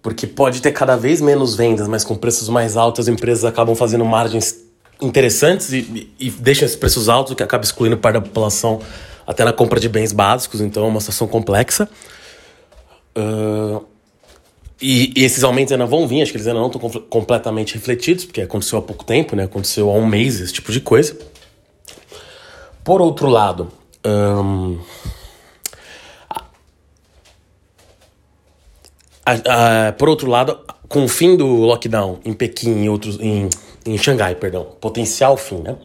porque 0.03 0.27
pode 0.27 0.61
ter 0.61 0.73
cada 0.73 0.97
vez 0.97 1.21
menos 1.21 1.55
vendas, 1.55 1.87
mas 1.87 2.03
com 2.03 2.13
preços 2.13 2.49
mais 2.49 2.75
altos, 2.75 3.07
as 3.07 3.07
empresas 3.07 3.45
acabam 3.45 3.73
fazendo 3.73 4.03
margens 4.03 4.61
interessantes 5.01 5.71
e, 5.71 6.11
e, 6.19 6.29
deixam 6.29 6.65
esses 6.65 6.75
preços 6.75 7.07
altos, 7.07 7.33
que 7.33 7.41
acaba 7.41 7.63
excluindo 7.63 7.97
parte 7.97 8.15
da 8.15 8.21
população 8.21 8.81
até 9.25 9.45
na 9.45 9.53
compra 9.53 9.79
de 9.79 9.87
bens 9.87 10.11
básicos, 10.11 10.59
então 10.59 10.83
é 10.83 10.87
uma 10.87 10.99
situação 10.99 11.25
complexa. 11.25 11.89
Uh, 13.17 13.81
e, 14.81 15.13
e, 15.15 15.23
esses 15.23 15.41
aumentos 15.45 15.71
ainda 15.71 15.85
vão 15.85 16.05
vir, 16.05 16.21
acho 16.21 16.31
que 16.31 16.37
eles 16.37 16.47
ainda 16.47 16.59
não 16.59 16.67
estão 16.67 16.81
completamente 17.09 17.75
refletidos, 17.75 18.25
porque 18.25 18.41
aconteceu 18.41 18.79
há 18.79 18.81
pouco 18.81 19.05
tempo, 19.05 19.37
né? 19.37 19.43
aconteceu 19.43 19.89
há 19.89 19.93
um 19.93 20.05
mês 20.05 20.41
esse 20.41 20.51
tipo 20.51 20.69
de 20.73 20.81
coisa. 20.81 21.17
Por 22.83 23.01
outro 23.01 23.29
lado, 23.29 23.71
um, 24.05 24.77
A, 29.25 29.93
por 29.93 30.09
outro 30.09 30.29
lado, 30.29 30.59
com 30.89 31.05
o 31.05 31.07
fim 31.07 31.37
do 31.37 31.47
lockdown 31.47 32.19
em 32.25 32.33
Pequim 32.33 32.83
e 32.83 32.89
outros 32.89 33.17
em, 33.19 33.49
em 33.85 33.97
Xangai, 33.97 34.35
perdão, 34.35 34.67
potencial 34.81 35.37
fim, 35.37 35.57
né? 35.57 35.75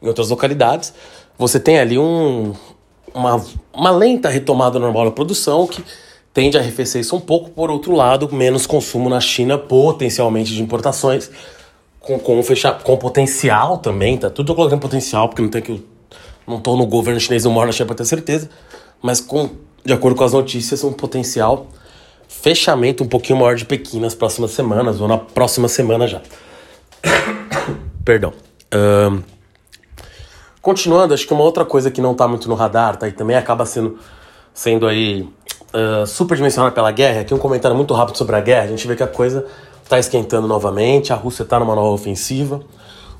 Em 0.00 0.06
outras 0.06 0.30
localidades, 0.30 0.94
você 1.36 1.58
tem 1.58 1.78
ali 1.78 1.98
um, 1.98 2.54
uma, 3.12 3.44
uma 3.72 3.90
lenta 3.90 4.28
retomada 4.28 4.78
normal 4.78 5.06
da 5.06 5.10
produção 5.10 5.66
que 5.66 5.84
tende 6.32 6.56
a 6.56 6.60
arrefecer 6.60 7.00
isso 7.00 7.16
um 7.16 7.20
pouco. 7.20 7.50
Por 7.50 7.70
outro 7.70 7.92
lado, 7.94 8.32
menos 8.32 8.64
consumo 8.64 9.08
na 9.08 9.20
China, 9.20 9.58
potencialmente 9.58 10.54
de 10.54 10.62
importações, 10.62 11.30
com, 12.00 12.18
com, 12.18 12.40
fechar, 12.42 12.82
com 12.82 12.96
potencial 12.96 13.78
também, 13.78 14.16
tá? 14.16 14.30
Tudo 14.30 14.52
eu 14.52 14.56
colocando 14.56 14.80
potencial, 14.80 15.28
porque 15.28 15.42
não 15.42 15.48
tem 15.48 15.62
que. 15.62 15.84
Não 16.46 16.60
tô 16.60 16.76
no 16.76 16.86
governo 16.86 17.20
chinês, 17.20 17.44
não 17.44 17.52
moro 17.52 17.66
na 17.66 17.72
China 17.72 17.86
pra 17.86 17.96
ter 17.96 18.06
certeza, 18.06 18.48
mas 19.02 19.20
com, 19.20 19.50
de 19.84 19.92
acordo 19.92 20.16
com 20.16 20.24
as 20.24 20.32
notícias, 20.32 20.82
um 20.82 20.92
potencial 20.92 21.66
fechamento 22.40 23.04
um 23.04 23.08
pouquinho 23.08 23.38
maior 23.38 23.56
de 23.56 23.64
Pequim 23.64 24.00
nas 24.00 24.14
próximas 24.14 24.52
semanas, 24.52 25.00
ou 25.00 25.08
na 25.08 25.18
próxima 25.18 25.68
semana 25.68 26.06
já. 26.06 26.20
Perdão. 28.04 28.32
Continuando, 30.60 31.14
acho 31.14 31.26
que 31.26 31.32
uma 31.32 31.44
outra 31.44 31.64
coisa 31.64 31.90
que 31.90 32.00
não 32.00 32.12
está 32.12 32.28
muito 32.28 32.48
no 32.48 32.54
radar, 32.54 32.96
tá? 32.96 33.08
E 33.08 33.12
também 33.12 33.36
acaba 33.36 33.64
sendo, 33.64 33.98
sendo 34.52 34.86
aí 34.86 35.28
uh, 35.72 36.06
super 36.06 36.36
dimensionada 36.36 36.74
pela 36.74 36.90
guerra, 36.90 37.22
aqui 37.22 37.32
um 37.32 37.38
comentário 37.38 37.76
muito 37.76 37.94
rápido 37.94 38.18
sobre 38.18 38.36
a 38.36 38.40
guerra, 38.40 38.64
a 38.64 38.68
gente 38.68 38.86
vê 38.86 38.94
que 38.94 39.02
a 39.02 39.06
coisa 39.06 39.46
está 39.82 39.98
esquentando 39.98 40.46
novamente, 40.46 41.12
a 41.12 41.16
Rússia 41.16 41.42
está 41.42 41.58
numa 41.58 41.74
nova 41.74 41.88
ofensiva. 41.88 42.60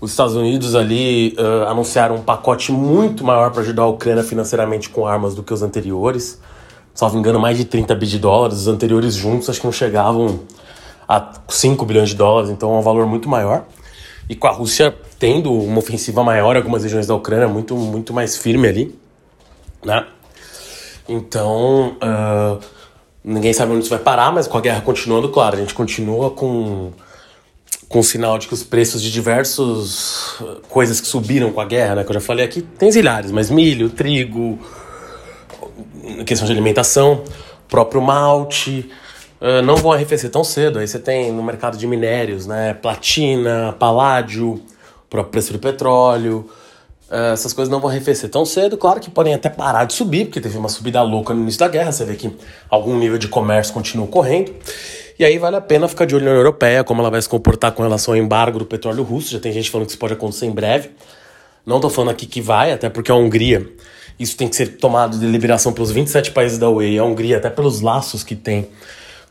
Os 0.01 0.11
Estados 0.11 0.35
Unidos 0.35 0.75
ali 0.75 1.35
uh, 1.39 1.69
anunciaram 1.69 2.17
um 2.17 2.23
pacote 2.23 2.71
muito 2.71 3.25
maior 3.25 3.51
para 3.51 3.63
ajudar 3.63 3.83
a 3.83 3.87
Ucrânia 3.87 4.23
financeiramente 4.23 4.91
com 4.91 5.07
armas 5.07 5.35
do 5.35 5.43
que 5.43 5.53
os 5.53 5.63
anteriores. 5.63 6.39
Salvo 6.99 7.17
engano, 7.17 7.39
mais 7.39 7.57
de 7.57 7.65
30 7.65 7.95
bi 7.95 8.09
de 8.09 8.19
dólares. 8.19 8.59
Os 8.59 8.67
anteriores 8.67 9.15
juntos 9.15 9.49
acho 9.49 9.61
que 9.61 9.67
não 9.67 9.73
chegavam 9.73 10.41
a 11.07 11.33
5 11.49 11.85
bilhões 11.85 12.09
de 12.09 12.17
dólares, 12.17 12.51
então 12.51 12.75
é 12.75 12.77
um 12.77 12.83
valor 12.83 13.07
muito 13.07 13.29
maior. 13.29 13.67
E 14.29 14.35
com 14.35 14.49
a 14.49 14.51
Rússia 14.51 14.93
tendo 15.17 15.53
uma 15.53 15.79
ofensiva 15.79 16.25
maior 16.25 16.57
em 16.57 16.59
algumas 16.59 16.83
regiões 16.83 17.07
da 17.07 17.15
Ucrânia, 17.15 17.47
muito, 17.47 17.77
muito 17.77 18.13
mais 18.13 18.37
firme 18.37 18.67
ali, 18.67 18.99
né? 19.85 20.09
Então, 21.09 21.97
uh, 22.03 22.59
ninguém 23.23 23.53
sabe 23.53 23.71
onde 23.71 23.83
isso 23.83 23.91
vai 23.91 24.01
parar, 24.01 24.33
mas 24.33 24.49
com 24.49 24.59
a 24.59 24.61
guerra 24.61 24.81
continuando, 24.81 25.29
claro, 25.29 25.55
a 25.55 25.61
gente 25.61 25.75
continua 25.75 26.33
com 26.33 26.91
com 27.89 28.01
o 28.01 28.05
sinal 28.05 28.39
de 28.39 28.49
que 28.49 28.55
os 28.55 28.65
preços 28.65 29.01
de 29.01 29.13
diversas 29.13 30.43
coisas 30.69 31.01
que 31.01 31.07
subiram 31.07 31.53
com 31.53 31.61
a 31.61 31.65
guerra, 31.65 31.95
né, 31.95 32.05
que 32.05 32.11
eu 32.11 32.15
já 32.15 32.21
falei 32.21 32.45
aqui, 32.45 32.61
tem 32.61 32.91
zilhares, 32.91 33.31
mas 33.31 33.51
milho, 33.51 33.89
trigo, 33.89 34.59
questão 36.25 36.47
de 36.47 36.53
alimentação, 36.53 37.25
próprio 37.69 38.01
malte, 38.01 38.91
uh, 39.41 39.63
não 39.63 39.77
vão 39.77 39.93
arrefecer 39.93 40.31
tão 40.31 40.45
cedo. 40.45 40.79
Aí 40.79 40.87
você 40.87 40.99
tem 40.99 41.33
no 41.33 41.43
mercado 41.43 41.77
de 41.77 41.87
minérios, 41.87 42.47
né, 42.47 42.75
platina, 42.75 43.75
paládio, 43.79 44.61
próprio 45.09 45.31
preço 45.31 45.53
do 45.53 45.59
petróleo, 45.59 46.49
uh, 47.11 47.33
essas 47.33 47.53
coisas 47.53 47.71
não 47.71 47.81
vão 47.81 47.91
arrefecer 47.91 48.31
tão 48.31 48.45
cedo. 48.45 48.77
Claro 48.77 49.01
que 49.01 49.11
podem 49.11 49.35
até 49.35 49.49
parar 49.49 49.85
de 49.85 49.93
subir, 49.95 50.27
porque 50.27 50.41
teve 50.41 50.57
uma 50.57 50.69
subida 50.69 51.03
louca 51.03 51.35
no 51.35 51.43
início 51.43 51.61
da 51.61 51.69
guerra, 51.69 51.93
você 51.93 52.05
vê 52.05 52.15
que 52.15 52.35
algum 52.69 52.99
nível 52.99 53.19
de 53.19 53.29
comércio 53.29 53.73
continua 53.73 54.07
ocorrendo. 54.07 54.55
E 55.19 55.25
aí 55.25 55.37
vale 55.37 55.57
a 55.57 55.61
pena 55.61 55.89
ficar 55.89 56.05
de 56.05 56.15
olho 56.15 56.25
na 56.25 56.31
União 56.31 56.41
Europeia, 56.41 56.85
como 56.85 57.01
ela 57.01 57.11
vai 57.11 57.21
se 57.21 57.29
comportar 57.29 57.73
com 57.73 57.83
relação 57.83 58.15
ao 58.15 58.21
embargo 58.21 58.61
do 58.61 58.65
petróleo 58.65 59.03
russo. 59.03 59.33
Já 59.33 59.41
tem 59.41 59.51
gente 59.51 59.69
falando 59.69 59.87
que 59.87 59.91
isso 59.91 59.99
pode 59.99 60.13
acontecer 60.13 60.47
em 60.47 60.53
breve. 60.53 60.91
Não 61.69 61.77
estou 61.77 61.91
falando 61.91 62.13
aqui 62.13 62.25
que 62.25 62.41
vai, 62.41 62.73
até 62.73 62.89
porque 62.89 63.13
a 63.13 63.15
Hungria, 63.15 63.71
isso 64.19 64.35
tem 64.39 64.49
que 64.49 64.57
ser 64.57 64.79
tomado 64.79 65.19
de 65.19 65.27
liberação 65.27 65.71
pelos 65.71 65.91
27 65.91 66.31
países 66.31 66.57
da 66.57 66.71
UE 66.71 66.99
a 66.99 67.05
Hungria, 67.05 67.37
até 67.37 67.51
pelos 67.51 67.83
laços 67.83 68.25
que 68.25 68.35
tem 68.35 68.71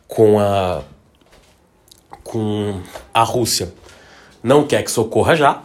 com 0.07 0.39
a, 0.39 0.83
com 2.23 2.79
a 3.11 3.23
Rússia, 3.23 3.73
não 4.43 4.67
quer 4.67 4.83
que 4.83 4.91
socorra 4.91 5.35
já. 5.35 5.63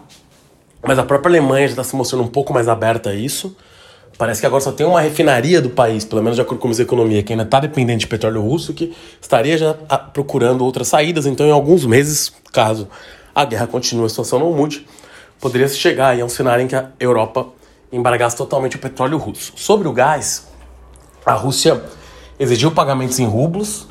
Mas 0.83 0.99
a 0.99 1.03
própria 1.03 1.29
Alemanha 1.29 1.67
já 1.67 1.73
está 1.73 1.85
se 1.85 1.95
mostrando 1.95 2.25
um 2.25 2.29
pouco 2.29 2.55
mais 2.55 2.67
aberta 2.69 3.11
a 3.11 3.15
isso. 3.15 3.55
Parece 4.17 4.41
que 4.41 4.47
agora 4.47 4.63
só 4.63 4.73
tem 4.73 4.87
uma 4.87 5.03
refinaria 5.03 5.61
do 5.61 5.69
país, 5.69 6.07
pelo 6.07 6.23
menos 6.23 6.37
de 6.37 6.41
acordo 6.41 6.59
com 6.59 6.69
a 6.69 6.73
Economia, 6.73 7.23
que 7.23 7.35
ainda 7.35 7.45
está 7.45 7.61
dependente 7.61 8.01
de 8.01 8.07
petróleo 8.07 8.41
russo, 8.41 8.73
que 8.73 8.95
estaria 9.21 9.59
já 9.59 9.77
ah, 9.91 9.99
procurando 9.99 10.65
outras 10.65 10.89
saídas. 10.89 11.27
Então, 11.27 11.45
em 11.45 11.51
alguns 11.51 11.85
meses, 11.85 12.33
caso 12.51 12.89
a 13.35 13.45
guerra 13.45 13.67
continue, 13.67 14.07
a 14.07 14.09
situação 14.09 14.39
não 14.39 14.55
mude, 14.55 14.87
poderia 15.43 15.67
se 15.67 15.77
chegar 15.77 16.11
aí 16.11 16.21
a 16.21 16.25
um 16.25 16.29
cenário 16.29 16.65
em 16.65 16.69
que 16.69 16.77
a 16.77 16.91
Europa 17.01 17.47
embargasse 17.93 18.37
totalmente 18.37 18.77
o 18.77 18.79
petróleo 18.79 19.19
russo. 19.19 19.53
Sobre 19.57 19.89
o 19.89 19.93
gás, 19.93 20.47
a 21.27 21.33
Rússia 21.33 21.83
exigiu 22.39 22.71
pagamentos 22.71 23.19
em 23.19 23.27
rublos. 23.27 23.89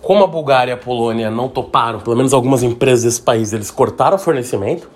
Como 0.00 0.24
a 0.24 0.26
Bulgária 0.26 0.70
e 0.70 0.74
a 0.74 0.78
Polônia 0.78 1.30
não 1.30 1.46
toparam, 1.46 2.00
pelo 2.00 2.16
menos 2.16 2.32
algumas 2.32 2.62
empresas 2.62 3.04
desse 3.04 3.20
país, 3.20 3.52
eles 3.52 3.70
cortaram 3.70 4.16
o 4.16 4.18
fornecimento. 4.18 4.88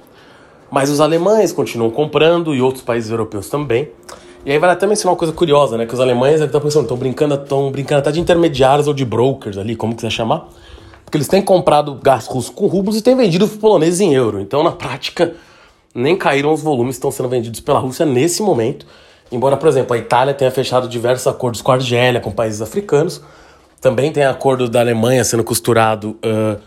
Mas 0.70 0.88
os 0.88 0.98
alemães 0.98 1.52
continuam 1.52 1.90
comprando 1.90 2.54
e 2.54 2.62
outros 2.62 2.82
países 2.82 3.10
europeus 3.10 3.50
também. 3.50 3.90
E 4.46 4.50
aí 4.50 4.58
vale 4.58 4.72
até 4.72 4.86
mencionar 4.86 5.12
uma 5.12 5.18
coisa 5.18 5.34
curiosa, 5.34 5.76
né? 5.76 5.84
Que 5.84 5.92
os 5.92 6.00
alemães 6.00 6.40
estão 6.40 6.96
brincando, 6.96 7.34
estão 7.34 7.70
brincando 7.70 7.98
até 7.98 8.10
de 8.10 8.18
intermediários 8.18 8.88
ou 8.88 8.94
de 8.94 9.04
brokers 9.04 9.58
ali, 9.58 9.76
como 9.76 9.94
quiser 9.94 10.10
chamar. 10.10 10.48
Porque 11.04 11.18
eles 11.18 11.28
têm 11.28 11.42
comprado 11.42 11.94
gás 12.02 12.26
russo 12.26 12.50
com 12.50 12.66
rublos 12.66 12.96
e 12.96 13.02
têm 13.02 13.14
vendido 13.14 13.44
os 13.44 13.54
poloneses 13.54 14.00
em 14.00 14.14
euro. 14.14 14.40
Então, 14.40 14.64
na 14.64 14.72
prática, 14.72 15.34
nem 15.94 16.16
caíram 16.16 16.52
os 16.52 16.62
volumes 16.62 16.96
que 16.96 16.98
estão 16.98 17.10
sendo 17.10 17.28
vendidos 17.28 17.60
pela 17.60 17.78
Rússia 17.78 18.06
nesse 18.06 18.42
momento. 18.42 18.86
Embora, 19.30 19.56
por 19.56 19.68
exemplo, 19.68 19.94
a 19.94 19.98
Itália 19.98 20.34
tenha 20.34 20.50
fechado 20.50 20.88
diversos 20.88 21.26
acordos 21.26 21.62
com 21.62 21.72
a 21.72 21.74
Argélia, 21.74 22.20
com 22.20 22.30
países 22.30 22.60
africanos. 22.60 23.22
Também 23.80 24.12
tem 24.12 24.24
acordo 24.24 24.68
da 24.68 24.80
Alemanha 24.80 25.24
sendo 25.24 25.42
costurado 25.42 26.18
uh, 26.24 26.60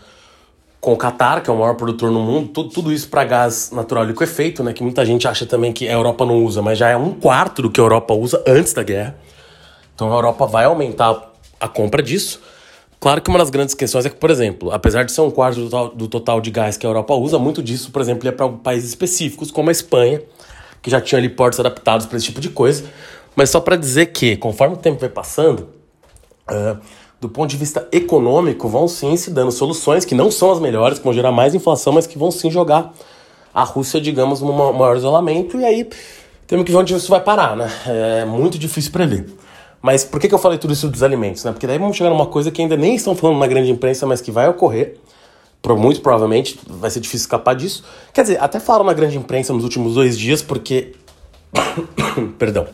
com 0.80 0.92
o 0.92 0.96
Qatar, 0.96 1.42
que 1.42 1.50
é 1.50 1.52
o 1.52 1.56
maior 1.56 1.74
produtor 1.74 2.10
no 2.10 2.20
mundo, 2.20 2.48
tudo, 2.48 2.70
tudo 2.70 2.92
isso 2.92 3.08
para 3.08 3.24
gás 3.24 3.70
natural 3.72 4.04
liquefeito, 4.04 4.62
né, 4.62 4.72
que 4.72 4.82
muita 4.82 5.04
gente 5.04 5.26
acha 5.26 5.46
também 5.46 5.72
que 5.72 5.88
a 5.88 5.92
Europa 5.92 6.24
não 6.24 6.44
usa, 6.44 6.62
mas 6.62 6.78
já 6.78 6.88
é 6.88 6.96
um 6.96 7.12
quarto 7.12 7.62
do 7.62 7.70
que 7.70 7.80
a 7.80 7.82
Europa 7.82 8.14
usa 8.14 8.42
antes 8.46 8.72
da 8.72 8.82
guerra. 8.82 9.16
Então 9.94 10.12
a 10.12 10.14
Europa 10.14 10.46
vai 10.46 10.64
aumentar 10.64 11.32
a 11.58 11.66
compra 11.66 12.02
disso. 12.02 12.40
Claro 12.98 13.20
que 13.20 13.28
uma 13.28 13.38
das 13.38 13.50
grandes 13.50 13.74
questões 13.74 14.06
é 14.06 14.10
que, 14.10 14.16
por 14.16 14.30
exemplo, 14.30 14.72
apesar 14.72 15.04
de 15.04 15.12
ser 15.12 15.20
um 15.20 15.30
quarto 15.30 15.60
do 15.60 15.70
total, 15.70 15.88
do 15.90 16.08
total 16.08 16.40
de 16.40 16.50
gás 16.50 16.76
que 16.76 16.86
a 16.86 16.88
Europa 16.88 17.14
usa, 17.14 17.38
muito 17.38 17.62
disso, 17.62 17.90
por 17.90 18.00
exemplo, 18.00 18.28
é 18.28 18.32
para 18.32 18.48
países 18.48 18.88
específicos, 18.88 19.50
como 19.50 19.68
a 19.68 19.72
Espanha, 19.72 20.22
que 20.82 20.90
já 20.90 21.00
tinha 21.00 21.18
ali 21.18 21.28
portos 21.28 21.60
adaptados 21.60 22.06
para 22.06 22.16
esse 22.16 22.26
tipo 22.26 22.40
de 22.40 22.48
coisa. 22.48 22.84
Mas 23.34 23.50
só 23.50 23.60
para 23.60 23.76
dizer 23.76 24.06
que, 24.06 24.36
conforme 24.36 24.74
o 24.74 24.78
tempo 24.78 24.98
vai 24.98 25.10
passando, 25.10 25.68
uh, 26.50 26.80
do 27.20 27.28
ponto 27.28 27.50
de 27.50 27.56
vista 27.56 27.86
econômico, 27.92 28.66
vão 28.68 28.88
sim 28.88 29.16
se 29.16 29.30
dando 29.30 29.52
soluções 29.52 30.04
que 30.04 30.14
não 30.14 30.30
são 30.30 30.50
as 30.50 30.58
melhores, 30.58 30.98
que 30.98 31.04
vão 31.04 31.12
gerar 31.12 31.32
mais 31.32 31.54
inflação, 31.54 31.92
mas 31.92 32.06
que 32.06 32.18
vão 32.18 32.30
sim 32.30 32.50
jogar 32.50 32.94
a 33.52 33.62
Rússia, 33.62 34.00
digamos, 34.00 34.40
num 34.40 34.52
maior 34.52 34.96
isolamento, 34.96 35.58
e 35.58 35.64
aí 35.64 35.88
temos 36.46 36.64
que 36.64 36.72
ver 36.72 36.78
onde 36.78 36.94
isso 36.94 37.08
vai 37.08 37.20
parar, 37.20 37.56
né? 37.56 37.70
É 37.86 38.24
muito 38.24 38.58
difícil 38.58 38.92
prever. 38.92 39.26
Mas 39.86 40.02
por 40.02 40.18
que, 40.18 40.26
que 40.26 40.34
eu 40.34 40.38
falei 40.38 40.58
tudo 40.58 40.72
isso 40.72 40.88
dos 40.88 41.04
alimentos? 41.04 41.44
Né? 41.44 41.52
Porque 41.52 41.64
daí 41.64 41.78
vamos 41.78 41.96
chegar 41.96 42.10
numa 42.10 42.26
coisa 42.26 42.50
que 42.50 42.60
ainda 42.60 42.76
nem 42.76 42.96
estão 42.96 43.14
falando 43.14 43.38
na 43.38 43.46
grande 43.46 43.70
imprensa, 43.70 44.04
mas 44.04 44.20
que 44.20 44.32
vai 44.32 44.48
ocorrer. 44.48 44.96
Muito 45.78 46.00
provavelmente 46.00 46.58
vai 46.66 46.90
ser 46.90 46.98
difícil 46.98 47.24
escapar 47.24 47.54
disso. 47.54 47.84
Quer 48.12 48.22
dizer, 48.22 48.42
até 48.42 48.58
falaram 48.58 48.84
na 48.84 48.92
grande 48.92 49.16
imprensa 49.16 49.52
nos 49.52 49.62
últimos 49.62 49.94
dois 49.94 50.18
dias, 50.18 50.42
porque. 50.42 50.96
Perdão. 52.36 52.66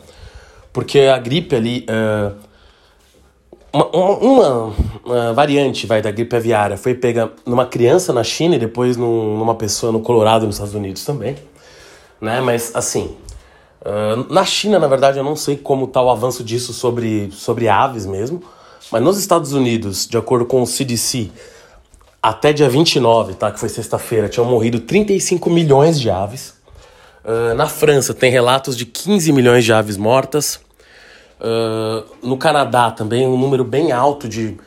Porque 0.73 1.01
a 1.01 1.19
gripe 1.19 1.55
ali. 1.55 1.85
Uh 1.87 2.33
uma, 3.71 3.87
uma, 3.87 4.73
uma, 5.03 5.33
variante 5.33 5.87
vai 5.87 5.99
da 5.99 6.11
gripe 6.11 6.35
aviária 6.35 6.77
foi 6.77 6.93
pega 6.93 7.31
numa 7.43 7.65
criança 7.65 8.13
na 8.13 8.23
China 8.23 8.55
e 8.55 8.59
depois 8.59 8.95
num, 8.95 9.35
numa 9.35 9.55
pessoa 9.55 9.91
no 9.91 9.99
Colorado 9.99 10.45
nos 10.45 10.55
Estados 10.55 10.75
Unidos 10.75 11.03
também, 11.03 11.35
né? 12.21 12.39
Mas 12.39 12.71
assim, 12.75 13.15
uh, 13.85 14.33
na 14.33 14.45
China 14.45 14.79
na 14.79 14.87
verdade 14.87 15.17
eu 15.17 15.23
não 15.23 15.35
sei 15.35 15.57
como 15.57 15.85
está 15.85 16.01
o 16.01 16.09
avanço 16.09 16.43
disso 16.43 16.73
sobre, 16.73 17.31
sobre 17.31 17.69
aves 17.69 18.05
mesmo, 18.05 18.43
mas 18.91 19.01
nos 19.01 19.17
Estados 19.17 19.53
Unidos, 19.53 20.07
de 20.07 20.17
acordo 20.17 20.45
com 20.45 20.61
o 20.61 20.67
CDC, 20.67 21.31
até 22.21 22.53
dia 22.53 22.69
29, 22.69 23.33
tá? 23.33 23.51
Que 23.51 23.59
foi 23.59 23.67
sexta-feira, 23.67 24.29
tinham 24.29 24.45
morrido 24.45 24.79
35 24.79 25.49
milhões 25.49 25.99
de 25.99 26.09
aves. 26.09 26.53
Uh, 27.25 27.53
na 27.55 27.67
França 27.67 28.13
tem 28.13 28.31
relatos 28.31 28.77
de 28.77 28.85
15 28.85 29.31
milhões 29.31 29.65
de 29.65 29.73
aves 29.73 29.97
mortas. 29.97 30.59
Uh, 31.39 32.05
no 32.25 32.37
Canadá 32.37 32.91
também 32.91 33.27
um 33.27 33.37
número 33.37 33.65
bem 33.65 33.91
alto 33.91 34.29
de, 34.29 34.57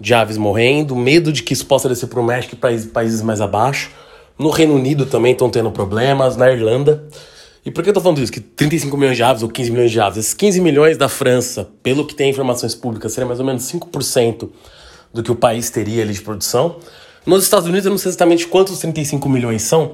de 0.00 0.14
aves 0.14 0.36
morrendo, 0.36 0.96
medo 0.96 1.32
de 1.32 1.42
que 1.44 1.52
isso 1.52 1.66
possa 1.66 1.88
descer 1.88 2.08
para 2.08 2.18
o 2.18 2.24
México 2.24 2.56
e 2.56 2.86
países 2.88 3.22
mais 3.22 3.40
abaixo. 3.40 3.90
No 4.36 4.50
Reino 4.50 4.74
Unido 4.74 5.06
também 5.06 5.32
estão 5.32 5.48
tendo 5.48 5.70
problemas, 5.70 6.36
na 6.36 6.50
Irlanda. 6.50 7.04
E 7.64 7.70
por 7.70 7.82
que 7.82 7.88
eu 7.88 7.92
estou 7.92 8.02
falando 8.02 8.20
isso? 8.20 8.30
Que 8.30 8.40
35 8.40 8.94
milhões 8.94 9.16
de 9.16 9.22
aves 9.22 9.42
ou 9.42 9.48
15 9.48 9.70
milhões 9.70 9.90
de 9.90 9.98
aves, 9.98 10.18
esses 10.18 10.34
15 10.34 10.60
milhões 10.60 10.98
da 10.98 11.08
França, 11.08 11.66
pelo 11.82 12.06
que 12.06 12.14
tem 12.14 12.28
informações 12.28 12.74
públicas, 12.74 13.12
seria 13.12 13.26
mais 13.26 13.40
ou 13.40 13.46
menos 13.46 13.62
5% 13.62 14.50
do 15.14 15.22
que 15.22 15.32
o 15.32 15.34
país 15.34 15.70
teria 15.70 16.02
ali 16.02 16.12
de 16.12 16.20
produção. 16.20 16.76
Nos 17.24 17.42
Estados 17.42 17.66
Unidos, 17.66 17.86
eu 17.86 17.90
não 17.90 17.96
sei 17.96 18.10
exatamente 18.10 18.46
quantos 18.46 18.78
35 18.80 19.26
milhões 19.30 19.62
são, 19.62 19.92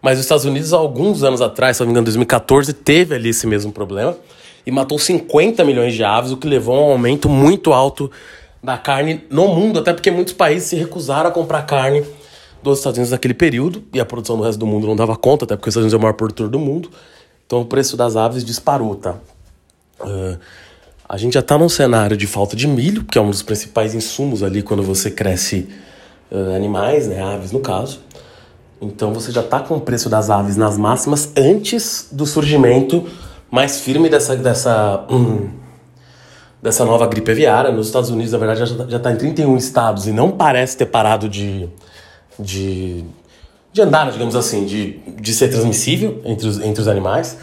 mas 0.00 0.18
os 0.18 0.24
Estados 0.24 0.44
Unidos, 0.44 0.72
há 0.72 0.76
alguns 0.76 1.24
anos 1.24 1.42
atrás, 1.42 1.76
se 1.76 1.82
não 1.82 1.88
me 1.88 1.90
engano, 1.90 2.04
2014, 2.04 2.72
teve 2.74 3.16
ali 3.16 3.30
esse 3.30 3.44
mesmo 3.44 3.72
problema 3.72 4.16
e 4.64 4.70
matou 4.70 4.96
50 4.96 5.64
milhões 5.64 5.94
de 5.94 6.04
aves, 6.04 6.30
o 6.30 6.36
que 6.36 6.46
levou 6.46 6.76
a 6.76 6.80
um 6.80 6.92
aumento 6.92 7.28
muito 7.28 7.72
alto 7.72 8.08
da 8.62 8.78
carne 8.78 9.24
no 9.28 9.48
mundo, 9.48 9.80
até 9.80 9.92
porque 9.92 10.12
muitos 10.12 10.34
países 10.34 10.68
se 10.68 10.76
recusaram 10.76 11.28
a 11.28 11.32
comprar 11.32 11.62
carne 11.62 12.04
dos 12.62 12.78
Estados 12.78 12.98
Unidos 12.98 13.12
naquele 13.12 13.34
período 13.34 13.82
e 13.92 14.00
a 14.00 14.04
produção 14.04 14.36
do 14.36 14.42
resto 14.42 14.58
do 14.58 14.66
mundo 14.66 14.86
não 14.86 14.96
dava 14.96 15.16
conta, 15.16 15.44
até 15.44 15.56
porque 15.56 15.68
os 15.68 15.72
Estados 15.72 15.84
Unidos 15.84 15.94
é 15.94 15.96
o 15.96 16.00
maior 16.00 16.14
produtor 16.14 16.48
do 16.48 16.58
mundo. 16.58 16.90
Então 17.46 17.60
o 17.60 17.64
preço 17.64 17.96
das 17.96 18.16
aves 18.16 18.44
disparou, 18.44 18.94
tá? 18.94 19.16
Uh, 20.00 20.38
a 21.08 21.16
gente 21.16 21.34
já 21.34 21.40
está 21.40 21.58
num 21.58 21.68
cenário 21.68 22.16
de 22.16 22.26
falta 22.26 22.54
de 22.54 22.68
milho, 22.68 23.04
que 23.04 23.18
é 23.18 23.20
um 23.20 23.30
dos 23.30 23.42
principais 23.42 23.94
insumos 23.94 24.42
ali 24.42 24.62
quando 24.62 24.82
você 24.82 25.10
cresce 25.10 25.68
uh, 26.30 26.54
animais, 26.54 27.08
né, 27.08 27.22
aves 27.22 27.50
no 27.50 27.60
caso. 27.60 28.00
Então 28.80 29.12
você 29.12 29.32
já 29.32 29.40
está 29.40 29.60
com 29.60 29.76
o 29.76 29.80
preço 29.80 30.08
das 30.08 30.30
aves 30.30 30.56
nas 30.56 30.78
máximas 30.78 31.32
antes 31.36 32.08
do 32.12 32.24
surgimento 32.24 33.06
mais 33.50 33.80
firme 33.80 34.08
dessa, 34.08 34.36
dessa, 34.36 35.04
hum, 35.10 35.50
dessa 36.62 36.84
nova 36.84 37.06
gripe 37.06 37.30
aviária. 37.30 37.70
Nos 37.72 37.88
Estados 37.88 38.10
Unidos, 38.10 38.32
na 38.32 38.38
verdade, 38.38 38.88
já 38.88 38.96
está 38.96 39.12
em 39.12 39.16
31 39.16 39.56
estados 39.56 40.06
e 40.06 40.12
não 40.12 40.30
parece 40.30 40.76
ter 40.76 40.86
parado 40.86 41.28
de, 41.28 41.68
de, 42.40 43.04
de 43.72 43.82
andar, 43.82 44.10
digamos 44.10 44.34
assim, 44.34 44.64
de, 44.64 44.98
de 45.20 45.32
ser 45.34 45.48
transmissível 45.48 46.20
entre 46.24 46.48
os, 46.48 46.60
entre 46.60 46.80
os 46.80 46.88
animais. 46.88 47.36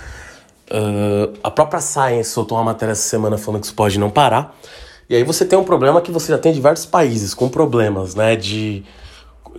Uh, 0.69 1.37
a 1.43 1.49
própria 1.49 1.79
Science 1.79 2.31
soltou 2.31 2.57
uma 2.57 2.63
matéria 2.65 2.91
essa 2.91 3.07
semana 3.07 3.37
falando 3.37 3.61
que 3.61 3.67
isso 3.67 3.75
pode 3.75 3.97
não 3.99 4.09
parar. 4.09 4.57
E 5.09 5.15
aí 5.15 5.23
você 5.23 5.45
tem 5.45 5.57
um 5.57 5.63
problema 5.63 6.01
que 6.01 6.11
você 6.11 6.31
já 6.31 6.37
tem 6.37 6.51
diversos 6.51 6.85
países 6.85 7.33
com 7.33 7.47
problemas, 7.47 8.15
né, 8.15 8.35
de 8.35 8.83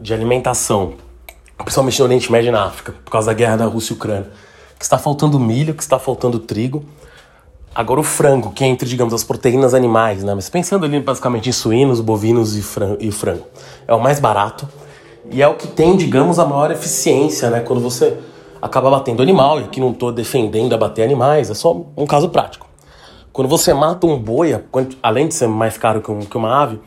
de 0.01 0.15
alimentação, 0.15 0.95
principalmente 1.57 1.99
no 1.99 2.05
Oriente 2.05 2.31
Médio 2.31 2.49
e 2.49 2.53
na 2.53 2.65
África, 2.65 2.95
por 3.05 3.11
causa 3.11 3.29
da 3.29 3.35
guerra 3.35 3.57
da 3.57 3.65
Rússia 3.67 3.93
e 3.93 3.97
Ucrânia, 3.97 4.31
que 4.79 4.85
está 4.85 4.99
faltando 4.99 5.39
milho, 5.39 5.75
que 5.75 5.83
está 5.83 5.99
faltando 5.99 6.39
trigo. 6.39 6.85
Agora 7.75 8.01
o 8.01 8.03
frango, 8.03 8.51
que 8.53 8.65
é 8.65 8.67
entre, 8.67 8.89
digamos, 8.89 9.13
as 9.13 9.23
proteínas 9.23 9.75
animais, 9.75 10.25
né? 10.25 10.35
Mas 10.35 10.49
pensando 10.49 10.85
ali 10.85 10.99
basicamente 11.01 11.49
em 11.49 11.53
suínos, 11.53 12.01
bovinos 12.01 12.57
e 12.57 12.63
frango, 12.63 12.97
e 13.01 13.11
frango. 13.13 13.45
É 13.87 13.95
o 13.95 14.01
mais 14.01 14.19
barato 14.19 14.69
e 15.31 15.43
é 15.43 15.49
o 15.49 15.55
que 15.55 15.67
tem, 15.67 15.97
digamos, 15.97 16.39
a 16.39 16.45
maior 16.45 16.71
eficiência, 16.71 17.51
né? 17.51 17.61
Quando 17.61 17.81
você 17.81 18.17
acaba 18.61 18.91
batendo 18.91 19.23
animal, 19.23 19.61
e 19.61 19.65
aqui 19.65 19.81
não 19.81 19.91
estou 19.91 20.13
defendendo 20.13 20.75
abater 20.75 21.05
animais, 21.05 21.51
é 21.51 21.55
só 21.55 21.85
um 21.97 22.07
caso 22.07 22.29
prático. 22.29 22.67
Quando 23.33 23.49
você 23.49 23.73
mata 23.73 24.07
um 24.07 24.19
boi, 24.19 24.61
além 25.03 25.29
de 25.29 25.35
ser 25.35 25.47
mais 25.47 25.79
caro 25.79 26.01
que, 26.01 26.11
um, 26.11 26.21
que 26.21 26.37
uma 26.37 26.63
ave, 26.63 26.81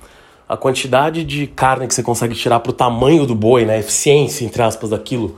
a 0.50 0.58
quantidade 0.58 1.24
de 1.24 1.48
carne 1.48 1.88
que 1.88 1.94
você 1.94 2.04
consegue 2.04 2.36
tirar 2.36 2.60
para 2.60 2.72
o 2.72 2.74
tamanho 2.74 3.26
do 3.26 3.34
boi, 3.34 3.64
né, 3.64 3.76
a 3.76 3.80
eficiência, 3.80 4.44
entre 4.44 4.62
aspas, 4.62 4.90
daquilo, 4.90 5.38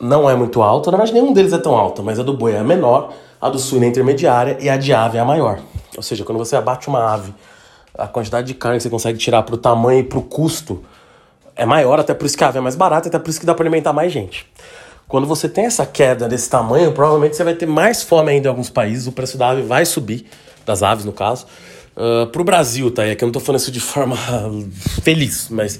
não 0.00 0.30
é 0.30 0.34
muito 0.34 0.62
alta. 0.62 0.90
Na 0.90 0.96
verdade, 0.96 1.20
nenhum 1.20 1.32
deles 1.34 1.52
é 1.52 1.58
tão 1.58 1.76
alta, 1.76 2.02
mas 2.02 2.18
a 2.18 2.22
do 2.22 2.32
boi 2.32 2.52
é 2.52 2.58
a 2.58 2.64
menor, 2.64 3.12
a 3.38 3.50
do 3.50 3.58
suíno 3.58 3.84
é 3.84 3.88
intermediária 3.88 4.56
e 4.60 4.68
a 4.70 4.78
de 4.78 4.94
ave 4.94 5.18
é 5.18 5.20
a 5.20 5.24
maior. 5.26 5.58
Ou 5.94 6.02
seja, 6.02 6.24
quando 6.24 6.38
você 6.38 6.56
abate 6.56 6.88
uma 6.88 7.12
ave, 7.12 7.34
a 7.94 8.08
quantidade 8.08 8.46
de 8.46 8.54
carne 8.54 8.78
que 8.78 8.82
você 8.82 8.88
consegue 8.88 9.18
tirar 9.18 9.42
para 9.42 9.56
o 9.56 9.58
tamanho 9.58 10.00
e 10.00 10.04
para 10.04 10.18
o 10.18 10.22
custo 10.22 10.82
é 11.60 11.66
maior, 11.66 12.00
até 12.00 12.14
por 12.14 12.24
isso 12.24 12.38
que 12.38 12.42
a 12.42 12.48
ave 12.48 12.56
é 12.56 12.60
mais 12.60 12.74
barata, 12.74 13.08
até 13.08 13.18
por 13.18 13.28
isso 13.28 13.38
que 13.38 13.44
dá 13.44 13.54
para 13.54 13.64
alimentar 13.64 13.92
mais 13.92 14.10
gente. 14.10 14.46
Quando 15.06 15.26
você 15.26 15.46
tem 15.46 15.66
essa 15.66 15.84
queda 15.84 16.26
desse 16.26 16.48
tamanho, 16.48 16.90
provavelmente 16.92 17.36
você 17.36 17.44
vai 17.44 17.52
ter 17.52 17.66
mais 17.66 18.02
fome 18.02 18.30
ainda 18.30 18.48
em 18.48 18.50
alguns 18.50 18.70
países, 18.70 19.06
o 19.06 19.12
preço 19.12 19.36
da 19.36 19.50
ave 19.50 19.60
vai 19.60 19.84
subir, 19.84 20.24
das 20.64 20.82
aves 20.82 21.04
no 21.04 21.12
caso. 21.12 21.46
Uh, 21.94 22.26
para 22.28 22.40
o 22.40 22.44
Brasil, 22.44 22.90
tá? 22.90 23.06
E 23.06 23.10
aqui 23.10 23.22
eu 23.22 23.26
não 23.26 23.30
estou 23.30 23.42
falando 23.42 23.60
isso 23.60 23.70
de 23.70 23.80
forma 23.80 24.16
feliz, 25.04 25.48
mas 25.50 25.78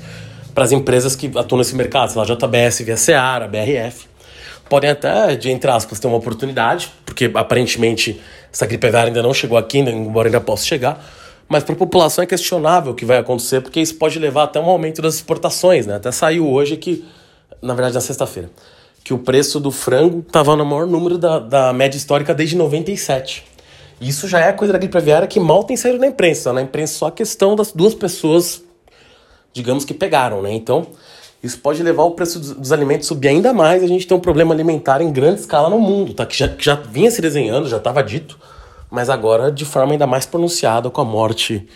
para 0.54 0.64
as 0.64 0.72
empresas 0.72 1.16
que 1.16 1.30
atuam 1.34 1.58
nesse 1.58 1.74
mercado, 1.74 2.10
sei 2.10 2.20
lá, 2.20 2.26
JBS, 2.26 2.80
Via 2.80 2.96
Seara, 2.98 3.48
BRF, 3.48 4.06
podem 4.68 4.90
até, 4.90 5.34
de 5.34 5.50
entre 5.50 5.70
aspas, 5.70 5.98
ter 5.98 6.08
uma 6.08 6.18
oportunidade, 6.18 6.92
porque 7.06 7.30
aparentemente 7.34 8.20
essa 8.52 8.66
gripe 8.66 8.86
aviária 8.86 9.08
ainda 9.08 9.22
não 9.22 9.32
chegou 9.32 9.56
aqui, 9.56 9.78
embora 9.78 10.28
ainda 10.28 10.42
possa 10.42 10.66
chegar. 10.66 11.02
Mas 11.50 11.64
para 11.64 11.74
a 11.74 11.78
população 11.78 12.24
é 12.24 12.26
questionável 12.26 12.92
o 12.92 12.94
que 12.94 13.04
vai 13.04 13.18
acontecer, 13.18 13.60
porque 13.60 13.80
isso 13.80 13.96
pode 13.96 14.18
levar 14.18 14.44
até 14.44 14.58
um 14.58 14.70
aumento 14.70 15.02
das 15.02 15.16
exportações, 15.16 15.86
né? 15.86 15.96
Até 15.96 16.10
saiu 16.12 16.48
hoje 16.48 16.76
que, 16.76 17.04
na 17.60 17.74
verdade, 17.74 17.94
na 17.94 18.00
sexta-feira 18.00 18.48
que 19.02 19.14
o 19.14 19.18
preço 19.18 19.58
do 19.58 19.70
frango 19.70 20.20
estava 20.20 20.54
no 20.56 20.64
maior 20.64 20.86
número 20.86 21.18
da, 21.18 21.38
da 21.38 21.72
média 21.72 21.96
histórica 21.96 22.34
desde 22.34 22.56
97. 22.56 23.44
Isso 24.00 24.28
já 24.28 24.40
é 24.40 24.52
coisa 24.52 24.72
da 24.72 24.78
gripe 24.78 24.96
aviária 24.96 25.26
que 25.26 25.38
mal 25.38 25.64
tem 25.64 25.76
saído 25.76 25.98
na 25.98 26.06
imprensa. 26.06 26.52
Na 26.52 26.62
imprensa 26.62 26.94
só 26.94 27.06
a 27.06 27.10
questão 27.10 27.54
das 27.54 27.72
duas 27.72 27.94
pessoas, 27.94 28.62
digamos 29.52 29.84
que 29.84 29.92
pegaram, 29.92 30.40
né? 30.42 30.52
Então, 30.52 30.86
isso 31.42 31.58
pode 31.58 31.82
levar 31.82 32.04
o 32.04 32.12
preço 32.12 32.38
dos, 32.38 32.72
alimentos 32.72 33.06
subir 33.06 33.28
ainda 33.28 33.52
mais. 33.52 33.82
A 33.82 33.86
gente 33.86 34.06
tem 34.06 34.16
um 34.16 34.20
problema 34.20 34.54
alimentar 34.54 35.02
em 35.02 35.10
grande 35.12 35.40
escala 35.40 35.68
no 35.68 35.78
mundo, 35.78 36.14
tá? 36.14 36.24
Que 36.24 36.36
já, 36.36 36.48
que 36.48 36.64
já 36.64 36.74
vinha 36.74 37.10
se 37.10 37.20
desenhando, 37.20 37.68
já 37.68 37.78
estava 37.78 38.02
dito, 38.02 38.38
mas 38.90 39.08
agora 39.08 39.50
de 39.50 39.64
forma 39.64 39.92
ainda 39.92 40.06
mais 40.06 40.26
pronunciada 40.26 40.90
com 40.90 41.00
a 41.00 41.04
morte 41.04 41.66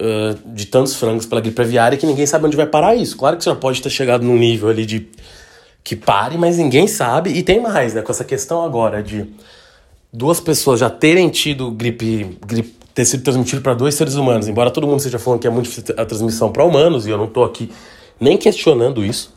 uh, 0.00 0.54
de 0.54 0.66
tantos 0.66 0.94
frangos 0.94 1.26
pela 1.26 1.40
gripe 1.40 1.60
aviária 1.60 1.96
que 1.96 2.06
ninguém 2.06 2.26
sabe 2.26 2.46
onde 2.46 2.56
vai 2.56 2.66
parar 2.66 2.94
isso. 2.94 3.16
Claro 3.16 3.36
que 3.36 3.44
você 3.44 3.50
já 3.50 3.56
pode 3.56 3.80
ter 3.80 3.90
chegado 3.90 4.24
num 4.24 4.36
nível 4.36 4.68
ali 4.68 4.84
de 4.84 5.08
que 5.84 5.94
pare, 5.94 6.36
mas 6.36 6.58
ninguém 6.58 6.88
sabe. 6.88 7.30
E 7.30 7.42
tem 7.42 7.60
mais, 7.60 7.94
né? 7.94 8.02
Com 8.02 8.10
essa 8.10 8.24
questão 8.24 8.64
agora 8.64 9.02
de 9.02 9.24
duas 10.12 10.40
pessoas 10.40 10.80
já 10.80 10.90
terem 10.90 11.28
tido 11.28 11.70
gripe, 11.70 12.38
gripe 12.44 12.76
ter 12.96 13.04
sido 13.04 13.22
transmitido 13.22 13.60
para 13.60 13.74
dois 13.74 13.94
seres 13.94 14.14
humanos, 14.14 14.48
embora 14.48 14.70
todo 14.70 14.86
mundo 14.86 15.00
esteja 15.00 15.18
falando 15.18 15.38
que 15.38 15.46
é 15.46 15.50
muito 15.50 15.66
difícil 15.66 15.94
a 15.98 16.04
transmissão 16.06 16.50
para 16.50 16.64
humanos, 16.64 17.06
e 17.06 17.10
eu 17.10 17.18
não 17.18 17.26
estou 17.26 17.44
aqui 17.44 17.70
nem 18.18 18.38
questionando 18.38 19.04
isso, 19.04 19.34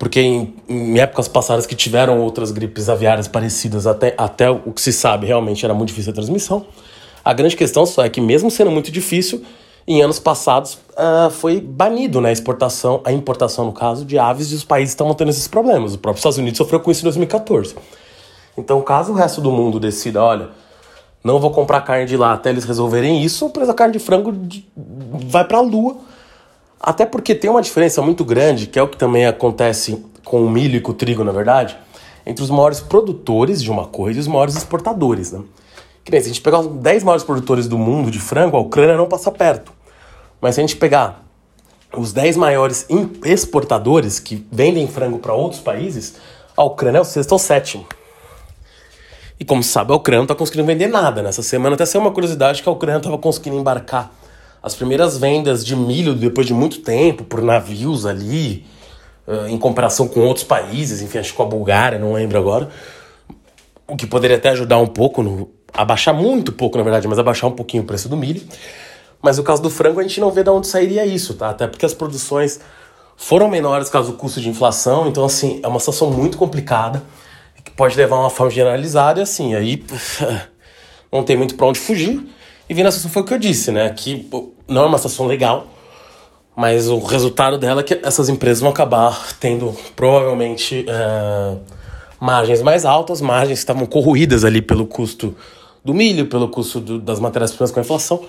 porque 0.00 0.18
em, 0.18 0.54
em, 0.66 0.98
épocas 0.98 1.28
passadas 1.28 1.66
que 1.66 1.74
tiveram 1.74 2.20
outras 2.20 2.50
gripes 2.50 2.88
aviárias 2.88 3.28
parecidas, 3.28 3.86
até, 3.86 4.14
até 4.16 4.50
o 4.50 4.72
que 4.72 4.80
se 4.80 4.94
sabe 4.94 5.26
realmente 5.26 5.62
era 5.62 5.74
muito 5.74 5.90
difícil 5.90 6.10
a 6.10 6.14
transmissão. 6.14 6.64
A 7.22 7.34
grande 7.34 7.54
questão 7.54 7.84
só 7.84 8.02
é 8.02 8.08
que, 8.08 8.18
mesmo 8.18 8.50
sendo 8.50 8.70
muito 8.70 8.90
difícil, 8.90 9.44
em 9.86 10.00
anos 10.00 10.18
passados 10.18 10.78
uh, 10.92 11.28
foi 11.30 11.60
banido 11.60 12.18
né, 12.18 12.30
a 12.30 12.32
exportação, 12.32 13.02
a 13.04 13.12
importação, 13.12 13.66
no 13.66 13.72
caso, 13.72 14.06
de 14.06 14.18
aves 14.18 14.50
e 14.52 14.54
os 14.54 14.64
países 14.64 14.92
estão 14.92 15.12
tendo 15.12 15.28
esses 15.28 15.46
problemas. 15.46 15.92
O 15.92 15.98
próprio 15.98 16.18
Estados 16.18 16.38
Unidos 16.38 16.56
sofreu 16.56 16.80
com 16.80 16.90
isso 16.90 17.02
em 17.02 17.04
2014. 17.04 17.76
Então, 18.56 18.80
caso 18.80 19.12
o 19.12 19.14
resto 19.14 19.42
do 19.42 19.52
mundo 19.52 19.78
decida, 19.78 20.24
olha, 20.24 20.48
não 21.22 21.38
vou 21.38 21.50
comprar 21.50 21.82
carne 21.82 22.06
de 22.06 22.16
lá 22.16 22.32
até 22.32 22.48
eles 22.48 22.64
resolverem 22.64 23.22
isso, 23.22 23.44
o 23.44 23.50
preço 23.50 23.68
da 23.68 23.74
carne 23.74 23.92
de 23.92 23.98
frango 23.98 24.32
vai 25.28 25.44
para 25.44 25.58
a 25.58 25.60
lua. 25.60 25.98
Até 26.82 27.04
porque 27.04 27.34
tem 27.34 27.50
uma 27.50 27.60
diferença 27.60 28.00
muito 28.00 28.24
grande, 28.24 28.66
que 28.66 28.78
é 28.78 28.82
o 28.82 28.88
que 28.88 28.96
também 28.96 29.26
acontece 29.26 30.02
com 30.24 30.42
o 30.42 30.48
milho 30.48 30.76
e 30.76 30.80
com 30.80 30.92
o 30.92 30.94
trigo, 30.94 31.22
na 31.22 31.30
verdade, 31.30 31.76
entre 32.24 32.42
os 32.42 32.48
maiores 32.48 32.80
produtores 32.80 33.62
de 33.62 33.70
uma 33.70 33.86
coisa 33.86 34.18
e 34.18 34.20
os 34.20 34.26
maiores 34.26 34.56
exportadores. 34.56 35.30
Né? 35.30 35.42
Que 36.02 36.10
nem 36.10 36.20
se 36.22 36.26
a 36.26 36.32
gente 36.32 36.40
pegar 36.40 36.60
os 36.60 36.68
10 36.68 37.04
maiores 37.04 37.22
produtores 37.22 37.68
do 37.68 37.76
mundo 37.76 38.10
de 38.10 38.18
frango, 38.18 38.56
a 38.56 38.60
Ucrânia 38.60 38.96
não 38.96 39.06
passa 39.06 39.30
perto. 39.30 39.72
Mas 40.40 40.54
se 40.54 40.60
a 40.62 40.66
gente 40.66 40.76
pegar 40.76 41.22
os 41.94 42.14
10 42.14 42.38
maiores 42.38 42.86
exportadores 43.26 44.18
que 44.18 44.46
vendem 44.50 44.88
frango 44.88 45.18
para 45.18 45.34
outros 45.34 45.60
países, 45.60 46.14
a 46.56 46.64
Ucrânia 46.64 46.98
é 46.98 47.00
o 47.02 47.04
sexto 47.04 47.32
ou 47.32 47.38
sétimo. 47.38 47.84
E 49.38 49.44
como 49.44 49.62
se 49.62 49.70
sabe, 49.70 49.92
a 49.92 49.96
Ucrânia 49.96 50.20
não 50.20 50.24
está 50.24 50.34
conseguindo 50.34 50.64
vender 50.64 50.86
nada. 50.86 51.22
Nessa 51.22 51.42
semana 51.42 51.74
até 51.74 51.84
saiu 51.84 52.00
uma 52.00 52.10
curiosidade 52.10 52.62
que 52.62 52.68
a 52.68 52.72
Ucrânia 52.72 52.98
estava 52.98 53.18
conseguindo 53.18 53.58
embarcar 53.58 54.10
as 54.62 54.74
primeiras 54.74 55.16
vendas 55.16 55.64
de 55.64 55.74
milho 55.74 56.14
depois 56.14 56.46
de 56.46 56.54
muito 56.54 56.80
tempo 56.80 57.24
por 57.24 57.42
navios 57.42 58.04
ali, 58.06 58.64
em 59.48 59.58
comparação 59.58 60.08
com 60.08 60.20
outros 60.20 60.44
países, 60.44 61.00
enfim, 61.02 61.18
acho 61.18 61.30
que 61.30 61.36
com 61.36 61.42
a 61.42 61.46
Bulgária, 61.46 61.98
não 61.98 62.12
lembro 62.12 62.38
agora. 62.38 62.68
O 63.86 63.96
que 63.96 64.06
poderia 64.06 64.36
até 64.36 64.50
ajudar 64.50 64.78
um 64.78 64.86
pouco 64.86 65.22
no, 65.22 65.50
abaixar 65.72 66.14
muito 66.14 66.52
pouco, 66.52 66.76
na 66.76 66.82
verdade, 66.82 67.06
mas 67.06 67.18
abaixar 67.18 67.48
um 67.48 67.52
pouquinho 67.52 67.82
o 67.82 67.86
preço 67.86 68.08
do 68.08 68.16
milho. 68.16 68.42
Mas 69.22 69.38
no 69.38 69.44
caso 69.44 69.62
do 69.62 69.70
frango, 69.70 70.00
a 70.00 70.02
gente 70.02 70.20
não 70.20 70.30
vê 70.30 70.42
de 70.42 70.50
onde 70.50 70.66
sairia 70.66 71.04
isso, 71.04 71.34
tá? 71.34 71.50
Até 71.50 71.66
porque 71.66 71.84
as 71.84 71.94
produções 71.94 72.60
foram 73.16 73.48
menores 73.48 73.90
causa 73.90 74.10
do 74.10 74.16
custo 74.16 74.40
de 74.40 74.48
inflação, 74.48 75.06
então, 75.06 75.24
assim, 75.24 75.60
é 75.62 75.68
uma 75.68 75.78
situação 75.78 76.10
muito 76.10 76.38
complicada, 76.38 77.02
que 77.62 77.70
pode 77.70 77.94
levar 77.96 78.16
a 78.16 78.20
uma 78.20 78.30
forma 78.30 78.50
generalizada, 78.50 79.20
e 79.20 79.22
assim, 79.22 79.54
aí 79.54 79.84
não 81.12 81.22
tem 81.22 81.36
muito 81.36 81.54
para 81.54 81.66
onde 81.66 81.78
fugir. 81.78 82.26
E 82.70 82.74
vindo 82.74 82.86
a 82.86 82.92
situação 82.92 83.10
foi 83.10 83.22
o 83.22 83.24
que 83.24 83.34
eu 83.34 83.38
disse, 83.38 83.72
né? 83.72 83.90
Que 83.90 84.30
não 84.68 84.84
é 84.84 84.86
uma 84.86 84.96
situação 84.96 85.26
legal, 85.26 85.66
mas 86.54 86.88
o 86.88 87.00
resultado 87.00 87.58
dela 87.58 87.80
é 87.80 87.82
que 87.82 87.98
essas 88.00 88.28
empresas 88.28 88.60
vão 88.60 88.70
acabar 88.70 89.34
tendo 89.40 89.76
provavelmente 89.96 90.86
é, 90.88 91.56
margens 92.20 92.62
mais 92.62 92.84
altas, 92.84 93.20
margens 93.20 93.58
que 93.58 93.64
estavam 93.64 93.86
corroídas 93.86 94.44
ali 94.44 94.62
pelo 94.62 94.86
custo 94.86 95.34
do 95.84 95.92
milho, 95.92 96.26
pelo 96.26 96.46
custo 96.48 96.78
do, 96.78 97.00
das 97.00 97.18
matérias-primas 97.18 97.72
com 97.72 97.80
a 97.80 97.82
inflação, 97.82 98.24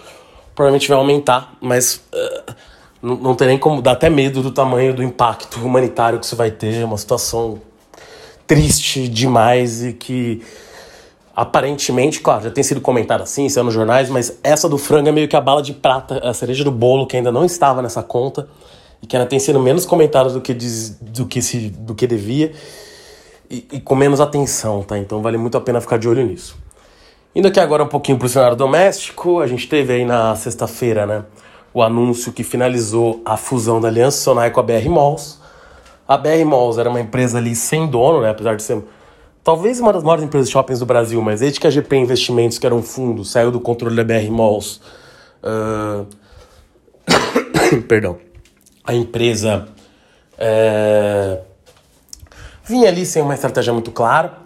provavelmente 0.55 0.89
vai 0.89 0.97
aumentar, 0.97 1.55
mas 1.61 2.01
uh, 2.11 2.55
não, 2.99 3.17
não 3.17 3.35
tem 3.35 3.47
nem 3.47 3.59
como, 3.59 3.79
dá 3.79 3.91
até 3.91 4.09
medo 4.09 4.41
do 4.41 4.49
tamanho 4.49 4.91
do 4.91 5.03
impacto 5.03 5.59
humanitário 5.63 6.17
que 6.17 6.25
isso 6.25 6.35
vai 6.35 6.49
ter, 6.49 6.81
é 6.81 6.85
uma 6.85 6.97
situação 6.97 7.61
triste 8.47 9.07
demais 9.07 9.83
e 9.83 9.93
que 9.93 10.41
aparentemente, 11.41 12.19
claro, 12.19 12.43
já 12.43 12.51
tem 12.51 12.63
sido 12.63 12.79
comentado 12.79 13.23
assim, 13.23 13.49
saiu 13.49 13.63
nos 13.63 13.73
jornais, 13.73 14.11
mas 14.11 14.37
essa 14.43 14.69
do 14.69 14.77
frango 14.77 15.09
é 15.09 15.11
meio 15.11 15.27
que 15.27 15.35
a 15.35 15.41
bala 15.41 15.63
de 15.63 15.73
prata, 15.73 16.19
a 16.23 16.35
cereja 16.35 16.63
do 16.63 16.69
bolo 16.69 17.07
que 17.07 17.17
ainda 17.17 17.31
não 17.31 17.43
estava 17.43 17.81
nessa 17.81 18.03
conta 18.03 18.47
e 19.01 19.07
que 19.07 19.15
ainda 19.15 19.27
tem 19.27 19.39
sido 19.39 19.59
menos 19.59 19.83
comentada 19.83 20.29
do 20.29 20.39
que, 20.39 20.53
diz, 20.53 20.91
do 21.01 21.25
que, 21.25 21.41
se, 21.41 21.71
do 21.71 21.95
que 21.95 22.05
devia 22.05 22.51
e, 23.49 23.65
e 23.71 23.79
com 23.79 23.95
menos 23.95 24.21
atenção, 24.21 24.83
tá? 24.83 24.99
Então 24.99 25.19
vale 25.23 25.35
muito 25.35 25.57
a 25.57 25.61
pena 25.61 25.81
ficar 25.81 25.97
de 25.97 26.07
olho 26.07 26.23
nisso. 26.23 26.55
Indo 27.35 27.47
aqui 27.47 27.59
agora 27.59 27.83
um 27.83 27.87
pouquinho 27.87 28.19
para 28.19 28.27
o 28.27 28.29
cenário 28.29 28.55
doméstico, 28.55 29.39
a 29.39 29.47
gente 29.47 29.67
teve 29.67 29.93
aí 29.93 30.05
na 30.05 30.35
sexta-feira, 30.35 31.07
né, 31.07 31.25
o 31.73 31.81
anúncio 31.81 32.31
que 32.31 32.43
finalizou 32.43 33.19
a 33.25 33.35
fusão 33.35 33.81
da 33.81 33.87
Aliança 33.87 34.19
Sonai 34.19 34.51
com 34.51 34.59
a 34.59 34.63
BR 34.63 34.87
Malls. 34.87 35.39
A 36.07 36.19
BR 36.19 36.45
Malls 36.45 36.77
era 36.77 36.87
uma 36.87 37.01
empresa 37.01 37.39
ali 37.39 37.55
sem 37.55 37.87
dono, 37.87 38.21
né, 38.21 38.29
apesar 38.29 38.55
de 38.55 38.61
ser 38.61 38.83
talvez 39.43 39.79
uma 39.79 39.91
das 39.93 40.03
maiores 40.03 40.23
empresas 40.23 40.47
de 40.47 40.53
shoppings 40.53 40.79
do 40.79 40.85
Brasil, 40.85 41.21
mas 41.21 41.39
desde 41.39 41.59
que 41.59 41.67
a 41.67 41.69
GP 41.69 41.95
Investimentos, 41.97 42.57
que 42.57 42.65
era 42.65 42.75
um 42.75 42.83
fundo, 42.83 43.23
saiu 43.25 43.51
do 43.51 43.59
controle 43.59 43.95
da 43.95 44.03
BR 44.03 44.29
Malls, 44.29 44.81
uh... 45.43 46.05
perdão, 47.87 48.17
a 48.83 48.93
empresa 48.93 49.67
é... 50.37 51.39
vinha 52.63 52.89
ali 52.89 53.05
sem 53.05 53.21
uma 53.21 53.33
estratégia 53.33 53.73
muito 53.73 53.91
clara. 53.91 54.41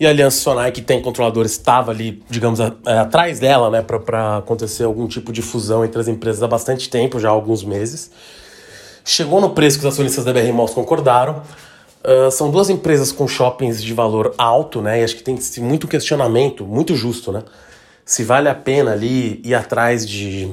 E 0.00 0.06
a 0.06 0.10
Aliança 0.10 0.38
Sonai, 0.38 0.72
que 0.72 0.82
tem 0.82 1.00
controladores, 1.00 1.52
estava 1.52 1.92
ali, 1.92 2.24
digamos, 2.28 2.60
a, 2.60 2.74
a, 2.84 2.92
é, 2.92 2.98
atrás 2.98 3.38
dela, 3.38 3.70
né, 3.70 3.82
para 3.82 4.38
acontecer 4.38 4.82
algum 4.82 5.06
tipo 5.06 5.32
de 5.32 5.40
fusão 5.42 5.84
entre 5.84 6.00
as 6.00 6.08
empresas 6.08 6.42
há 6.42 6.48
bastante 6.48 6.90
tempo, 6.90 7.20
já 7.20 7.28
há 7.28 7.30
alguns 7.30 7.62
meses. 7.62 8.10
Chegou 9.04 9.40
no 9.40 9.50
preço 9.50 9.78
que 9.78 9.86
os 9.86 9.92
acionistas 9.92 10.24
da 10.24 10.32
BR 10.32 10.52
Malls 10.52 10.74
concordaram. 10.74 11.42
Uh, 12.04 12.30
são 12.30 12.50
duas 12.50 12.68
empresas 12.68 13.12
com 13.12 13.28
shoppings 13.28 13.82
de 13.82 13.94
valor 13.94 14.34
alto, 14.36 14.82
né? 14.82 15.00
E 15.00 15.04
acho 15.04 15.14
que 15.14 15.22
tem 15.22 15.38
muito 15.58 15.86
questionamento, 15.86 16.66
muito 16.66 16.96
justo, 16.96 17.30
né? 17.30 17.42
Se 18.04 18.24
vale 18.24 18.48
a 18.48 18.54
pena 18.54 18.92
ali 18.92 19.40
ir 19.44 19.54
atrás 19.54 20.06
de, 20.06 20.50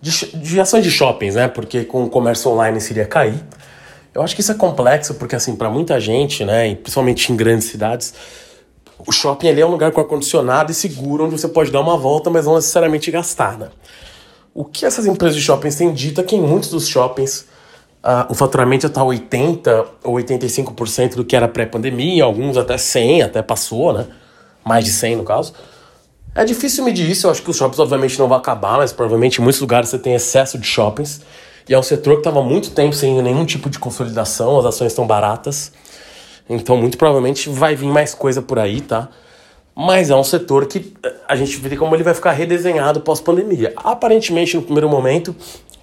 de, 0.00 0.26
de 0.36 0.60
ações 0.60 0.82
de 0.82 0.90
shoppings, 0.90 1.34
né? 1.34 1.46
Porque 1.46 1.84
com 1.84 2.04
o 2.04 2.10
comércio 2.10 2.50
online 2.50 2.78
isso 2.78 2.90
iria 2.92 3.04
cair. 3.04 3.44
Eu 4.14 4.22
acho 4.22 4.34
que 4.34 4.40
isso 4.40 4.50
é 4.50 4.54
complexo, 4.54 5.14
porque 5.14 5.36
assim, 5.36 5.54
para 5.54 5.68
muita 5.68 6.00
gente, 6.00 6.44
né, 6.44 6.74
principalmente 6.74 7.30
em 7.30 7.36
grandes 7.36 7.68
cidades, 7.68 8.14
o 9.06 9.12
shopping 9.12 9.48
ali 9.48 9.60
é 9.60 9.66
um 9.66 9.70
lugar 9.70 9.92
com 9.92 10.00
ar-condicionado 10.00 10.72
e 10.72 10.74
seguro, 10.74 11.26
onde 11.26 11.38
você 11.38 11.46
pode 11.46 11.70
dar 11.70 11.80
uma 11.80 11.96
volta, 11.96 12.30
mas 12.30 12.46
não 12.46 12.56
necessariamente 12.56 13.10
gastar, 13.10 13.56
né? 13.58 13.68
O 14.52 14.64
que 14.64 14.84
essas 14.84 15.06
empresas 15.06 15.36
de 15.36 15.42
shoppings 15.42 15.76
têm 15.76 15.92
dito 15.92 16.20
é 16.20 16.24
que 16.24 16.34
em 16.34 16.40
muitos 16.40 16.70
dos 16.70 16.88
shoppings 16.88 17.46
uh, 18.02 18.30
o 18.30 18.34
faturamento 18.34 18.86
está 18.86 19.02
80% 19.02 19.86
ou 20.04 20.14
85% 20.16 21.14
do 21.16 21.24
que 21.24 21.36
era 21.36 21.48
pré-pandemia, 21.48 22.24
alguns 22.24 22.56
até 22.56 22.76
100%, 22.76 23.24
até 23.24 23.42
passou, 23.42 23.92
né? 23.92 24.06
Mais 24.64 24.84
de 24.84 24.90
100% 24.90 25.16
no 25.16 25.24
caso. 25.24 25.52
É 26.34 26.44
difícil 26.44 26.84
medir 26.84 27.10
isso, 27.10 27.26
eu 27.26 27.30
acho 27.30 27.42
que 27.42 27.50
os 27.50 27.56
shoppings 27.56 27.80
obviamente 27.80 28.18
não 28.18 28.28
vão 28.28 28.38
acabar, 28.38 28.78
mas 28.78 28.92
provavelmente 28.92 29.40
em 29.40 29.42
muitos 29.42 29.60
lugares 29.60 29.88
você 29.88 29.98
tem 29.98 30.14
excesso 30.14 30.58
de 30.58 30.66
shoppings. 30.66 31.20
E 31.68 31.74
é 31.74 31.78
um 31.78 31.82
setor 31.82 32.14
que 32.14 32.20
estava 32.20 32.42
muito 32.42 32.70
tempo 32.70 32.94
sem 32.94 33.20
nenhum 33.20 33.44
tipo 33.44 33.68
de 33.68 33.78
consolidação, 33.78 34.58
as 34.58 34.64
ações 34.64 34.92
estão 34.92 35.06
baratas. 35.06 35.72
Então, 36.48 36.76
muito 36.78 36.96
provavelmente 36.96 37.50
vai 37.50 37.74
vir 37.76 37.88
mais 37.88 38.14
coisa 38.14 38.40
por 38.40 38.58
aí, 38.58 38.80
tá? 38.80 39.08
Mas 39.76 40.10
é 40.10 40.16
um 40.16 40.24
setor 40.24 40.66
que 40.66 40.94
eh, 41.04 41.14
a 41.28 41.36
gente 41.36 41.56
vê 41.58 41.76
como 41.76 41.94
ele 41.94 42.02
vai 42.02 42.14
ficar 42.14 42.32
redesenhado 42.32 43.00
pós-pandemia. 43.00 43.74
Aparentemente, 43.76 44.56
no 44.56 44.62
primeiro 44.62 44.88
momento, 44.88 45.36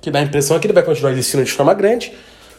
que 0.05 0.11
dá 0.11 0.19
a 0.19 0.21
impressão 0.21 0.55
é 0.55 0.59
que 0.59 0.67
ele 0.67 0.73
vai 0.73 0.83
continuar 0.83 1.11
existindo 1.13 1.43
de 1.43 1.51
forma 1.51 1.73
grande. 1.73 2.13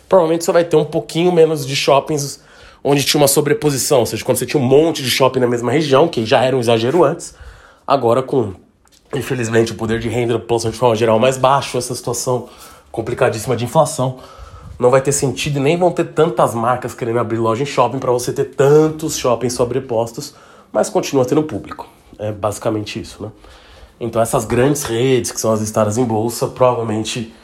Provavelmente 0.09 0.45
você 0.45 0.51
vai 0.51 0.65
ter 0.65 0.75
um 0.75 0.85
pouquinho 0.85 1.31
menos 1.31 1.65
de 1.65 1.77
shoppings 1.77 2.41
onde 2.83 3.05
tinha 3.05 3.21
uma 3.21 3.29
sobreposição, 3.29 4.01
ou 4.01 4.07
seja, 4.07 4.25
quando 4.25 4.37
você 4.37 4.47
tinha 4.47 4.61
um 4.61 4.67
monte 4.67 5.01
de 5.01 5.09
shopping 5.09 5.39
na 5.39 5.47
mesma 5.47 5.71
região, 5.71 6.09
que 6.09 6.27
já 6.27 6.43
era 6.43 6.57
um 6.57 6.61
exagero 6.61 7.05
antes, 7.05 7.37
agora 7.87 8.21
com, 8.21 8.53
infelizmente, 9.15 9.71
o 9.71 9.77
poder 9.77 10.01
de 10.01 10.09
renda 10.09 10.33
da 10.33 10.41
população 10.41 10.73
de 10.73 10.77
forma 10.77 10.97
geral 10.97 11.21
mais 11.21 11.37
baixo, 11.37 11.79
essa 11.79 11.95
situação 11.95 12.49
complicadíssima 12.91 13.55
de 13.55 13.65
inflação, 13.65 14.19
não 14.77 14.91
vai 14.91 15.01
ter 15.01 15.13
sentido 15.13 15.59
e 15.59 15.61
nem 15.61 15.77
vão 15.77 15.93
ter 15.93 16.07
tantas 16.07 16.53
marcas 16.53 16.95
querendo 16.95 17.21
abrir 17.21 17.39
loja 17.39 17.63
em 17.63 17.67
shopping 17.67 18.01
para 18.01 18.11
você 18.11 18.33
ter 18.33 18.47
tantos 18.57 19.17
shoppings 19.17 19.53
sobrepostos, 19.53 20.35
mas 20.73 20.91
continua 20.91 21.25
tendo 21.25 21.45
público. 21.45 21.89
É 22.19 22.33
basicamente 22.33 23.01
isso, 23.01 23.23
né? 23.23 23.31
Então 23.99 24.21
essas 24.21 24.45
grandes 24.45 24.83
redes, 24.83 25.33
que 25.33 25.41
são 25.41 25.53
as 25.53 25.61
listadas 25.61 25.97
em 25.99 26.05
bolsa, 26.05 26.49
provavelmente 26.49 27.35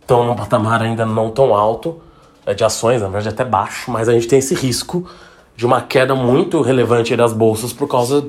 estão 0.00 0.26
num 0.26 0.34
patamar 0.34 0.82
ainda 0.82 1.06
não 1.06 1.30
tão 1.30 1.54
alto 1.54 2.00
é, 2.44 2.52
de 2.52 2.64
ações, 2.64 3.00
na 3.00 3.08
verdade 3.08 3.28
até 3.28 3.44
baixo, 3.44 3.90
mas 3.90 4.08
a 4.08 4.12
gente 4.12 4.26
tem 4.26 4.38
esse 4.38 4.54
risco 4.54 5.08
de 5.56 5.64
uma 5.64 5.80
queda 5.80 6.14
muito 6.14 6.60
relevante 6.60 7.14
das 7.16 7.32
bolsas 7.32 7.72
por 7.72 7.88
causa 7.88 8.20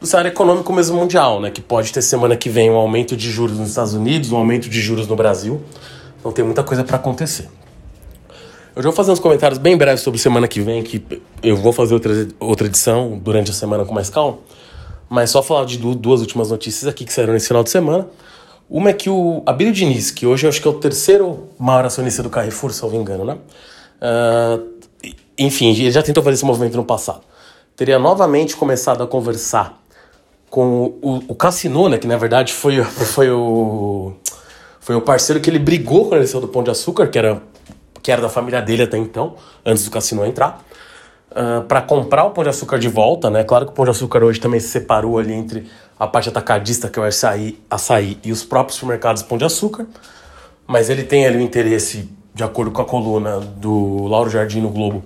do 0.00 0.06
cenário 0.06 0.28
econômico 0.28 0.72
mesmo 0.72 0.98
mundial, 0.98 1.40
né? 1.40 1.50
Que 1.50 1.60
pode 1.60 1.92
ter 1.92 2.02
semana 2.02 2.36
que 2.36 2.48
vem 2.48 2.70
um 2.70 2.76
aumento 2.76 3.16
de 3.16 3.30
juros 3.30 3.58
nos 3.58 3.68
Estados 3.68 3.94
Unidos, 3.94 4.32
um 4.32 4.36
aumento 4.36 4.68
de 4.68 4.80
juros 4.80 5.06
no 5.06 5.16
Brasil. 5.16 5.60
Então 6.18 6.32
tem 6.32 6.44
muita 6.44 6.62
coisa 6.62 6.84
para 6.84 6.96
acontecer. 6.96 7.48
Eu 8.74 8.82
já 8.82 8.88
vou 8.88 8.96
fazer 8.96 9.10
uns 9.10 9.20
comentários 9.20 9.58
bem 9.58 9.76
breves 9.76 10.00
sobre 10.00 10.18
semana 10.18 10.48
que 10.48 10.60
vem, 10.60 10.82
que 10.82 11.04
eu 11.42 11.56
vou 11.56 11.72
fazer 11.72 11.94
outra, 11.94 12.28
outra 12.40 12.66
edição 12.66 13.20
durante 13.22 13.50
a 13.50 13.54
semana 13.54 13.84
com 13.84 13.92
mais 13.92 14.08
calma. 14.08 14.38
Mas 15.12 15.28
só 15.28 15.42
falar 15.42 15.66
de 15.66 15.76
duas 15.76 16.22
últimas 16.22 16.50
notícias 16.50 16.88
aqui 16.88 17.04
que 17.04 17.12
saíram 17.12 17.34
nesse 17.34 17.46
final 17.46 17.62
de 17.62 17.68
semana. 17.68 18.08
Uma 18.66 18.88
é 18.88 18.92
que 18.94 19.10
o 19.10 19.42
Abílio 19.44 19.70
Diniz, 19.70 20.10
que 20.10 20.26
hoje 20.26 20.46
eu 20.46 20.48
acho 20.48 20.58
que 20.58 20.66
é 20.66 20.70
o 20.70 20.74
terceiro 20.80 21.50
maior 21.58 21.84
acionista 21.84 22.22
do 22.22 22.30
Carrefour, 22.30 22.72
se 22.72 22.82
eu 22.82 22.88
não 22.88 22.96
me 22.96 23.02
engano, 23.02 23.22
né? 23.22 23.36
Uh, 24.00 24.66
enfim, 25.36 25.68
ele 25.68 25.90
já 25.90 26.02
tentou 26.02 26.22
fazer 26.22 26.36
esse 26.36 26.46
movimento 26.46 26.78
no 26.78 26.84
passado. 26.86 27.20
Teria 27.76 27.98
novamente 27.98 28.56
começado 28.56 29.02
a 29.02 29.06
conversar 29.06 29.78
com 30.48 30.94
o, 31.02 31.22
o 31.28 31.34
Cassino, 31.34 31.90
né? 31.90 31.98
Que 31.98 32.06
na 32.06 32.16
verdade 32.16 32.54
foi, 32.54 32.80
foi 32.82 33.30
o 33.30 34.14
foi 34.80 34.96
o 34.96 35.02
parceiro 35.02 35.42
que 35.42 35.50
ele 35.50 35.58
brigou 35.58 36.08
quando 36.08 36.20
ele 36.20 36.26
saiu 36.26 36.40
do 36.40 36.48
Pão 36.48 36.62
de 36.62 36.70
Açúcar, 36.70 37.08
que 37.08 37.18
era 37.18 37.42
que 38.02 38.10
era 38.10 38.22
da 38.22 38.30
família 38.30 38.62
dele 38.62 38.84
até 38.84 38.96
então, 38.96 39.34
antes 39.62 39.84
do 39.84 39.90
cassino 39.90 40.24
entrar, 40.24 40.64
uh, 41.32 41.58
ah, 41.60 41.64
para 41.66 41.82
comprar 41.82 42.24
o 42.24 42.30
Pão 42.30 42.44
de 42.44 42.50
Açúcar 42.50 42.78
de 42.78 42.88
volta, 42.88 43.30
né? 43.30 43.44
Claro 43.44 43.66
que 43.66 43.72
o 43.72 43.74
Pão 43.74 43.84
de 43.84 43.90
Açúcar 43.90 44.22
hoje 44.22 44.40
também 44.40 44.60
se 44.60 44.68
separou 44.68 45.18
ali 45.18 45.32
entre 45.32 45.66
a 45.98 46.06
parte 46.06 46.28
atacadista, 46.28 46.88
que 46.88 46.98
é 46.98 47.02
o 47.02 47.04
açaí, 47.04 47.58
açaí 47.70 48.18
e 48.24 48.32
os 48.32 48.44
próprios 48.44 48.78
supermercados 48.78 49.22
Pão 49.22 49.38
de 49.38 49.44
Açúcar, 49.44 49.86
mas 50.66 50.90
ele 50.90 51.04
tem 51.04 51.26
ali 51.26 51.38
o 51.38 51.40
interesse, 51.40 52.08
de 52.34 52.42
acordo 52.42 52.70
com 52.70 52.82
a 52.82 52.84
coluna 52.84 53.40
do 53.40 54.06
Lauro 54.06 54.30
Jardim 54.30 54.60
no 54.60 54.70
Globo, 54.70 55.04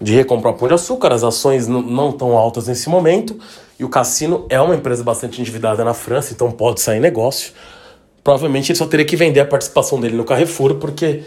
de 0.00 0.14
recomprar 0.14 0.54
o 0.54 0.56
Pão 0.56 0.68
de 0.68 0.74
Açúcar, 0.74 1.12
as 1.12 1.22
ações 1.22 1.68
não 1.68 2.12
tão 2.12 2.36
altas 2.36 2.66
nesse 2.66 2.88
momento, 2.88 3.38
e 3.78 3.84
o 3.84 3.88
Cassino 3.88 4.46
é 4.48 4.60
uma 4.60 4.74
empresa 4.74 5.02
bastante 5.02 5.40
endividada 5.40 5.84
na 5.84 5.94
França, 5.94 6.32
então 6.32 6.50
pode 6.50 6.80
sair 6.80 7.00
negócio. 7.00 7.52
Provavelmente 8.22 8.72
ele 8.72 8.78
só 8.78 8.86
teria 8.86 9.04
que 9.04 9.16
vender 9.16 9.40
a 9.40 9.44
participação 9.44 10.00
dele 10.00 10.16
no 10.16 10.24
Carrefour, 10.24 10.76
porque 10.76 11.22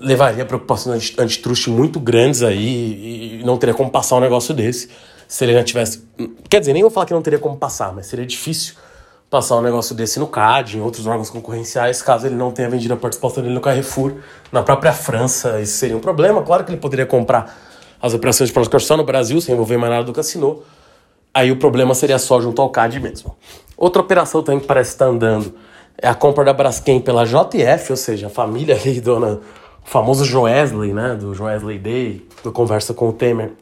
levaria 0.00 0.44
preocupações 0.44 1.14
antitruste 1.18 1.70
muito 1.70 2.00
grandes 2.00 2.42
aí 2.42 3.40
e 3.40 3.44
não 3.44 3.58
teria 3.58 3.74
como 3.74 3.90
passar 3.90 4.16
um 4.16 4.20
negócio 4.20 4.54
desse 4.54 4.88
se 5.26 5.44
ele 5.44 5.52
já 5.52 5.62
tivesse. 5.62 6.02
Quer 6.48 6.60
dizer, 6.60 6.72
nem 6.72 6.82
vou 6.82 6.90
falar 6.90 7.04
que 7.04 7.12
não 7.12 7.20
teria 7.20 7.38
como 7.38 7.56
passar, 7.56 7.92
mas 7.92 8.06
seria 8.06 8.24
difícil 8.24 8.74
passar 9.28 9.56
um 9.56 9.60
negócio 9.60 9.94
desse 9.94 10.18
no 10.18 10.26
CAD, 10.26 10.78
em 10.78 10.80
outros 10.80 11.06
órgãos 11.06 11.28
concorrenciais, 11.28 12.00
caso 12.00 12.26
ele 12.26 12.34
não 12.34 12.50
tenha 12.50 12.68
vendido 12.70 12.94
a 12.94 12.96
participação 12.96 13.42
dele 13.42 13.54
no 13.54 13.60
Carrefour, 13.60 14.14
na 14.50 14.62
própria 14.62 14.92
França, 14.94 15.60
isso 15.60 15.76
seria 15.76 15.94
um 15.94 16.00
problema. 16.00 16.42
Claro 16.42 16.64
que 16.64 16.70
ele 16.70 16.80
poderia 16.80 17.04
comprar 17.04 17.54
as 18.00 18.14
operações 18.14 18.48
de 18.48 18.54
Prosper 18.54 18.80
só 18.80 18.96
no 18.96 19.04
Brasil, 19.04 19.38
sem 19.40 19.52
envolver 19.52 19.76
mais 19.76 19.92
nada 19.92 20.04
do 20.04 20.14
cassino. 20.14 20.62
Aí 21.34 21.52
o 21.52 21.56
problema 21.56 21.94
seria 21.94 22.18
só 22.18 22.40
junto 22.40 22.62
ao 22.62 22.70
CAD 22.70 23.00
mesmo. 23.00 23.36
Outra 23.76 24.00
operação 24.00 24.42
também 24.42 24.60
que 24.60 24.66
parece 24.66 24.92
estar 24.92 25.06
andando 25.06 25.54
é 26.00 26.08
a 26.08 26.14
compra 26.14 26.44
da 26.44 26.52
Braskem 26.52 27.00
pela 27.00 27.24
JF, 27.24 27.90
ou 27.90 27.96
seja, 27.96 28.28
a 28.28 28.30
família 28.30 28.74
ali, 28.80 29.00
dona, 29.00 29.40
o 29.88 29.90
famoso 29.90 30.22
Joesley, 30.22 30.92
né, 30.92 31.16
do 31.18 31.34
Joesley 31.34 31.78
Day, 31.78 32.22
do 32.44 32.52
Conversa 32.52 32.92
com 32.92 33.08
o 33.08 33.12
Temer, 33.12 33.52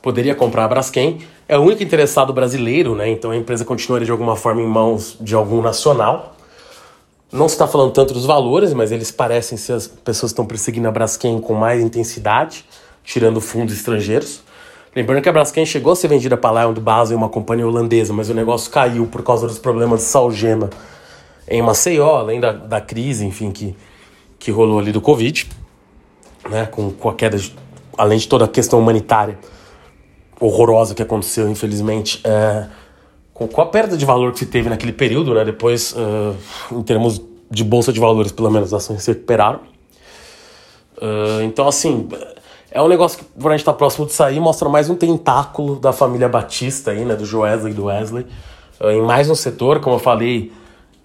poderia 0.00 0.36
comprar 0.36 0.66
a 0.66 0.68
Braskem. 0.68 1.18
É 1.48 1.58
o 1.58 1.62
único 1.62 1.82
interessado 1.82 2.32
brasileiro, 2.32 2.94
né, 2.94 3.10
então 3.10 3.32
a 3.32 3.36
empresa 3.36 3.64
continuaria 3.64 4.06
de 4.06 4.12
alguma 4.12 4.36
forma 4.36 4.62
em 4.62 4.66
mãos 4.68 5.16
de 5.20 5.34
algum 5.34 5.60
nacional. 5.60 6.36
Não 7.32 7.48
se 7.48 7.56
está 7.56 7.66
falando 7.66 7.90
tanto 7.90 8.14
dos 8.14 8.24
valores, 8.24 8.72
mas 8.72 8.92
eles 8.92 9.10
parecem 9.10 9.58
ser 9.58 9.72
as 9.72 9.88
pessoas 9.88 10.30
que 10.30 10.34
estão 10.34 10.46
perseguindo 10.46 10.86
a 10.86 10.92
Braskem 10.92 11.40
com 11.40 11.54
mais 11.54 11.82
intensidade, 11.82 12.64
tirando 13.02 13.40
fundos 13.40 13.74
estrangeiros. 13.74 14.42
Lembrando 14.94 15.22
que 15.22 15.28
a 15.28 15.32
Braskem 15.32 15.66
chegou 15.66 15.92
a 15.92 15.96
ser 15.96 16.06
vendida 16.06 16.36
para 16.36 16.62
Lion 16.62 16.72
do 16.72 16.80
Basel, 16.80 17.16
uma 17.16 17.28
companhia 17.28 17.66
holandesa, 17.66 18.12
mas 18.12 18.30
o 18.30 18.34
negócio 18.34 18.70
caiu 18.70 19.06
por 19.06 19.24
causa 19.24 19.48
dos 19.48 19.58
problemas 19.58 20.00
de 20.00 20.06
salgema 20.06 20.70
em 21.48 21.60
Maceió, 21.62 22.16
além 22.16 22.38
da, 22.38 22.52
da 22.52 22.80
crise, 22.80 23.24
enfim, 23.24 23.50
que, 23.50 23.74
que 24.40 24.50
rolou 24.50 24.78
ali 24.78 24.90
do 24.90 25.02
Covid, 25.02 25.46
né, 26.48 26.66
com, 26.66 26.90
com 26.90 27.08
a 27.10 27.14
queda, 27.14 27.36
de, 27.36 27.54
além 27.96 28.18
de 28.18 28.26
toda 28.26 28.46
a 28.46 28.48
questão 28.48 28.80
humanitária 28.80 29.38
horrorosa 30.40 30.94
que 30.94 31.02
aconteceu, 31.02 31.48
infelizmente, 31.48 32.20
é, 32.24 32.66
com, 33.34 33.46
com 33.46 33.60
a 33.60 33.66
perda 33.66 33.96
de 33.96 34.04
valor 34.06 34.32
que 34.32 34.38
se 34.38 34.46
teve 34.46 34.70
naquele 34.70 34.92
período, 34.92 35.34
né, 35.34 35.44
depois, 35.44 35.92
uh, 35.92 36.34
em 36.72 36.82
termos 36.82 37.20
de 37.50 37.62
bolsa 37.62 37.92
de 37.92 38.00
valores, 38.00 38.32
pelo 38.32 38.50
menos, 38.50 38.72
as 38.72 38.82
ações 38.82 39.02
se 39.02 39.12
recuperaram. 39.12 39.60
Uh, 40.96 41.42
então, 41.42 41.68
assim, 41.68 42.08
é 42.70 42.80
um 42.80 42.88
negócio 42.88 43.18
que, 43.18 43.24
por 43.24 43.50
a 43.50 43.54
gente 43.54 43.60
estar 43.60 43.72
tá 43.72 43.78
próximo 43.78 44.06
de 44.06 44.14
sair, 44.14 44.40
mostra 44.40 44.68
mais 44.70 44.88
um 44.88 44.94
tentáculo 44.94 45.76
da 45.76 45.92
família 45.92 46.28
Batista 46.28 46.92
aí, 46.92 47.04
né, 47.04 47.14
do 47.14 47.26
Joesley 47.26 47.72
e 47.72 47.76
do 47.76 47.84
Wesley, 47.84 48.26
uh, 48.80 48.90
em 48.90 49.02
mais 49.02 49.28
um 49.28 49.34
setor, 49.34 49.80
como 49.80 49.96
eu 49.96 50.00
falei, 50.00 50.50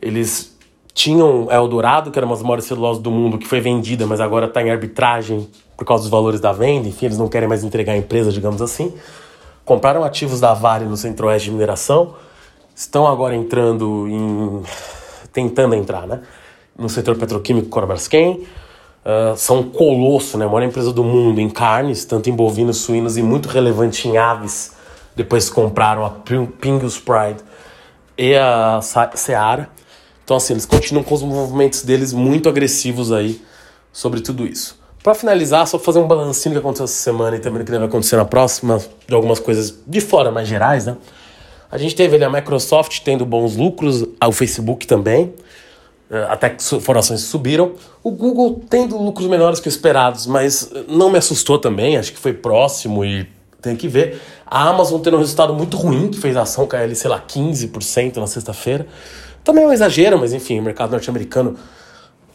eles 0.01 0.54
tinham 0.95 1.51
Eldorado, 1.51 2.09
que 2.09 2.17
era 2.17 2.25
uma 2.25 2.33
das 2.33 2.41
maiores 2.41 2.63
celulosas 2.63 3.03
do 3.03 3.11
mundo, 3.11 3.37
que 3.37 3.45
foi 3.45 3.59
vendida, 3.59 4.07
mas 4.07 4.21
agora 4.21 4.45
está 4.45 4.61
em 4.61 4.71
arbitragem 4.71 5.45
por 5.75 5.85
causa 5.85 6.03
dos 6.03 6.09
valores 6.09 6.39
da 6.39 6.53
venda. 6.53 6.87
Enfim, 6.87 7.07
eles 7.07 7.17
não 7.17 7.27
querem 7.27 7.49
mais 7.49 7.65
entregar 7.65 7.91
a 7.91 7.97
empresa, 7.97 8.31
digamos 8.31 8.61
assim. 8.61 8.93
Compraram 9.65 10.05
ativos 10.05 10.39
da 10.39 10.53
Vale 10.53 10.85
no 10.85 10.95
Centro-Oeste 10.95 11.49
de 11.49 11.51
mineração. 11.51 12.15
Estão 12.73 13.05
agora 13.05 13.35
entrando 13.35 14.07
em. 14.07 14.63
tentando 15.33 15.75
entrar, 15.75 16.07
né? 16.07 16.21
No 16.79 16.87
setor 16.87 17.17
petroquímico 17.17 17.85
Braskem. 17.85 18.47
Uh, 19.03 19.35
são 19.35 19.59
um 19.59 19.69
colosso, 19.69 20.37
né? 20.37 20.45
A 20.45 20.47
maior 20.47 20.63
empresa 20.63 20.93
do 20.93 21.03
mundo 21.03 21.41
em 21.41 21.49
carnes, 21.49 22.05
tanto 22.05 22.29
em 22.29 22.33
bovinos, 22.33 22.77
suínos 22.77 23.17
e 23.17 23.21
muito 23.21 23.49
relevante 23.49 24.07
em 24.07 24.17
aves. 24.17 24.73
Depois 25.13 25.49
compraram 25.49 26.05
a 26.05 26.09
Pingus 26.09 26.97
Pride 26.97 27.43
e 28.17 28.33
a 28.33 28.79
Seara. 28.81 29.69
Então, 30.25 30.35
assim, 30.35 30.53
eles 30.53 30.65
continuam 30.65 31.03
com 31.03 31.13
os 31.13 31.21
movimentos 31.21 31.83
deles 31.83 32.11
muito 32.11 32.49
agressivos 32.49 33.11
aí 33.11 33.39
sobre 33.93 34.19
tudo 34.19 34.45
isso. 34.45 34.77
Para 35.03 35.13
finalizar, 35.13 35.67
só 35.67 35.77
fazer 35.77 35.99
um 35.99 36.07
balancinho 36.07 36.55
do 36.55 36.59
que 36.59 36.65
aconteceu 36.65 36.85
essa 36.85 36.95
semana 36.95 37.37
e 37.37 37.39
também 37.39 37.59
do 37.59 37.65
que 37.65 37.71
deve 37.71 37.85
acontecer 37.85 38.15
na 38.15 38.25
próxima, 38.25 38.81
de 39.07 39.13
algumas 39.13 39.39
coisas 39.39 39.77
de 39.85 40.01
fora 40.01 40.31
mais 40.31 40.47
gerais, 40.47 40.87
né? 40.87 40.97
A 41.69 41.77
gente 41.77 41.95
teve 41.95 42.15
ali 42.15 42.23
a 42.23 42.29
Microsoft 42.29 43.01
tendo 43.01 43.23
bons 43.23 43.55
lucros, 43.55 44.03
o 44.25 44.31
Facebook 44.31 44.87
também, 44.87 45.31
eh, 46.09 46.25
até 46.27 46.49
que 46.49 46.63
foram 46.79 47.01
ações 47.01 47.21
subiram. 47.21 47.73
O 48.01 48.09
Google 48.09 48.63
tendo 48.67 48.97
lucros 48.97 49.27
menores 49.27 49.59
que 49.59 49.69
esperados, 49.69 50.25
mas 50.25 50.71
não 50.87 51.11
me 51.11 51.19
assustou 51.19 51.59
também, 51.59 51.97
acho 51.97 52.11
que 52.11 52.19
foi 52.19 52.33
próximo 52.33 53.05
e 53.05 53.27
tem 53.61 53.75
que 53.75 53.87
ver. 53.87 54.19
A 54.45 54.69
Amazon 54.69 54.99
tendo 55.01 55.17
um 55.17 55.19
resultado 55.19 55.53
muito 55.53 55.77
ruim, 55.77 56.09
que 56.09 56.17
fez 56.17 56.35
a 56.35 56.41
ação 56.41 56.65
cair 56.65 56.83
ali, 56.83 56.95
sei 56.95 57.11
lá, 57.11 57.19
15% 57.19 58.17
na 58.17 58.25
sexta-feira. 58.25 58.87
Também 59.45 59.63
é 59.63 59.67
um 59.67 59.71
exagero, 59.71 60.17
mas 60.17 60.33
enfim, 60.33 60.59
o 60.59 60.63
mercado 60.63 60.91
norte-americano 60.91 61.55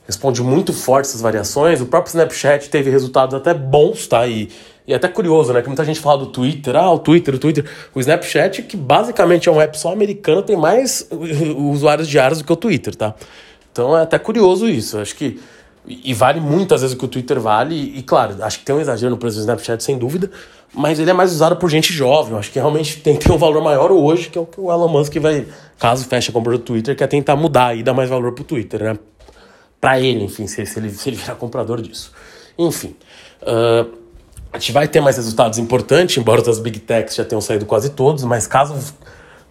responde 0.07 0.42
muito 0.42 0.73
forte 0.73 1.07
essas 1.07 1.20
variações. 1.20 1.81
O 1.81 1.87
próprio 1.87 2.11
Snapchat 2.11 2.70
teve 2.70 2.88
resultados 2.88 3.35
até 3.35 3.53
bons, 3.53 4.07
tá? 4.07 4.27
E, 4.29 4.49
e 4.87 4.92
é 4.92 4.96
até 4.96 5.09
curioso, 5.09 5.53
né? 5.53 5.61
Que 5.61 5.66
muita 5.66 5.85
gente 5.85 5.99
fala 5.99 6.18
do 6.18 6.27
Twitter, 6.27 6.77
ah, 6.77 6.92
o 6.92 7.01
Twitter, 7.01 7.35
o 7.35 7.38
Twitter. 7.38 7.64
O 7.92 7.99
Snapchat, 7.99 8.62
que 8.62 8.77
basicamente 8.77 9.49
é 9.49 9.53
um 9.53 9.61
app 9.61 9.77
só 9.77 9.92
americano, 9.92 10.40
tem 10.40 10.57
mais 10.57 11.09
usuários 11.59 12.07
diários 12.07 12.38
do 12.38 12.44
que 12.44 12.53
o 12.53 12.57
Twitter, 12.57 12.94
tá? 12.94 13.12
Então 13.73 13.99
é 13.99 14.03
até 14.03 14.18
curioso 14.18 14.68
isso. 14.68 14.96
Acho 14.99 15.16
que. 15.16 15.40
E 15.87 16.14
vale 16.14 16.40
muitas 16.40 16.83
vezes 16.83 16.94
o 16.94 16.99
que 16.99 17.05
o 17.07 17.09
Twitter 17.09 17.40
vale. 17.40 17.75
E, 17.75 18.03
claro, 18.03 18.37
acho 18.44 18.61
que 18.61 18.64
tem 18.64 18.75
um 18.75 18.81
exagero 18.81 19.11
no 19.11 19.16
preço 19.16 19.38
do 19.38 19.40
Snapchat, 19.40 19.83
sem 19.83 19.99
dúvida. 19.99 20.31
Mas 20.72 20.98
ele 20.98 21.11
é 21.11 21.12
mais 21.12 21.33
usado 21.33 21.56
por 21.56 21.68
gente 21.68 21.92
jovem. 21.92 22.38
acho 22.38 22.50
que 22.50 22.59
realmente 22.59 23.00
tem, 23.00 23.16
tem 23.16 23.35
um 23.35 23.38
valor 23.38 23.62
maior 23.62 23.90
hoje, 23.90 24.30
que 24.30 24.38
é 24.38 24.40
o 24.40 24.46
que 24.46 24.61
o 24.61 24.70
Elon 24.70 24.88
Musk 24.88 25.16
vai, 25.16 25.46
caso 25.78 26.04
feche 26.04 26.30
a 26.30 26.33
compra 26.33 26.52
do 26.52 26.59
Twitter, 26.59 26.96
quer 26.96 27.06
tentar 27.06 27.37
mudar 27.37 27.76
e 27.76 27.83
dar 27.83 27.92
mais 27.92 28.09
valor 28.09 28.33
pro 28.33 28.44
Twitter, 28.44 28.83
né? 28.83 28.98
Pra 29.80 29.98
ele, 29.98 30.24
enfim, 30.24 30.46
se, 30.46 30.64
se, 30.66 30.78
ele, 30.78 30.90
se 30.90 31.09
ele 31.09 31.16
virar 31.16 31.35
comprador 31.35 31.80
disso. 31.80 32.12
Enfim. 32.59 32.94
Uh, 33.42 33.98
a 34.52 34.59
gente 34.59 34.72
vai 34.72 34.87
ter 34.87 35.00
mais 35.00 35.16
resultados 35.16 35.59
importantes, 35.59 36.16
embora 36.18 36.48
as 36.48 36.59
big 36.59 36.80
techs 36.80 37.14
já 37.14 37.24
tenham 37.24 37.40
saído 37.40 37.64
quase 37.64 37.90
todos, 37.90 38.24
mas 38.24 38.46
caso 38.46 38.74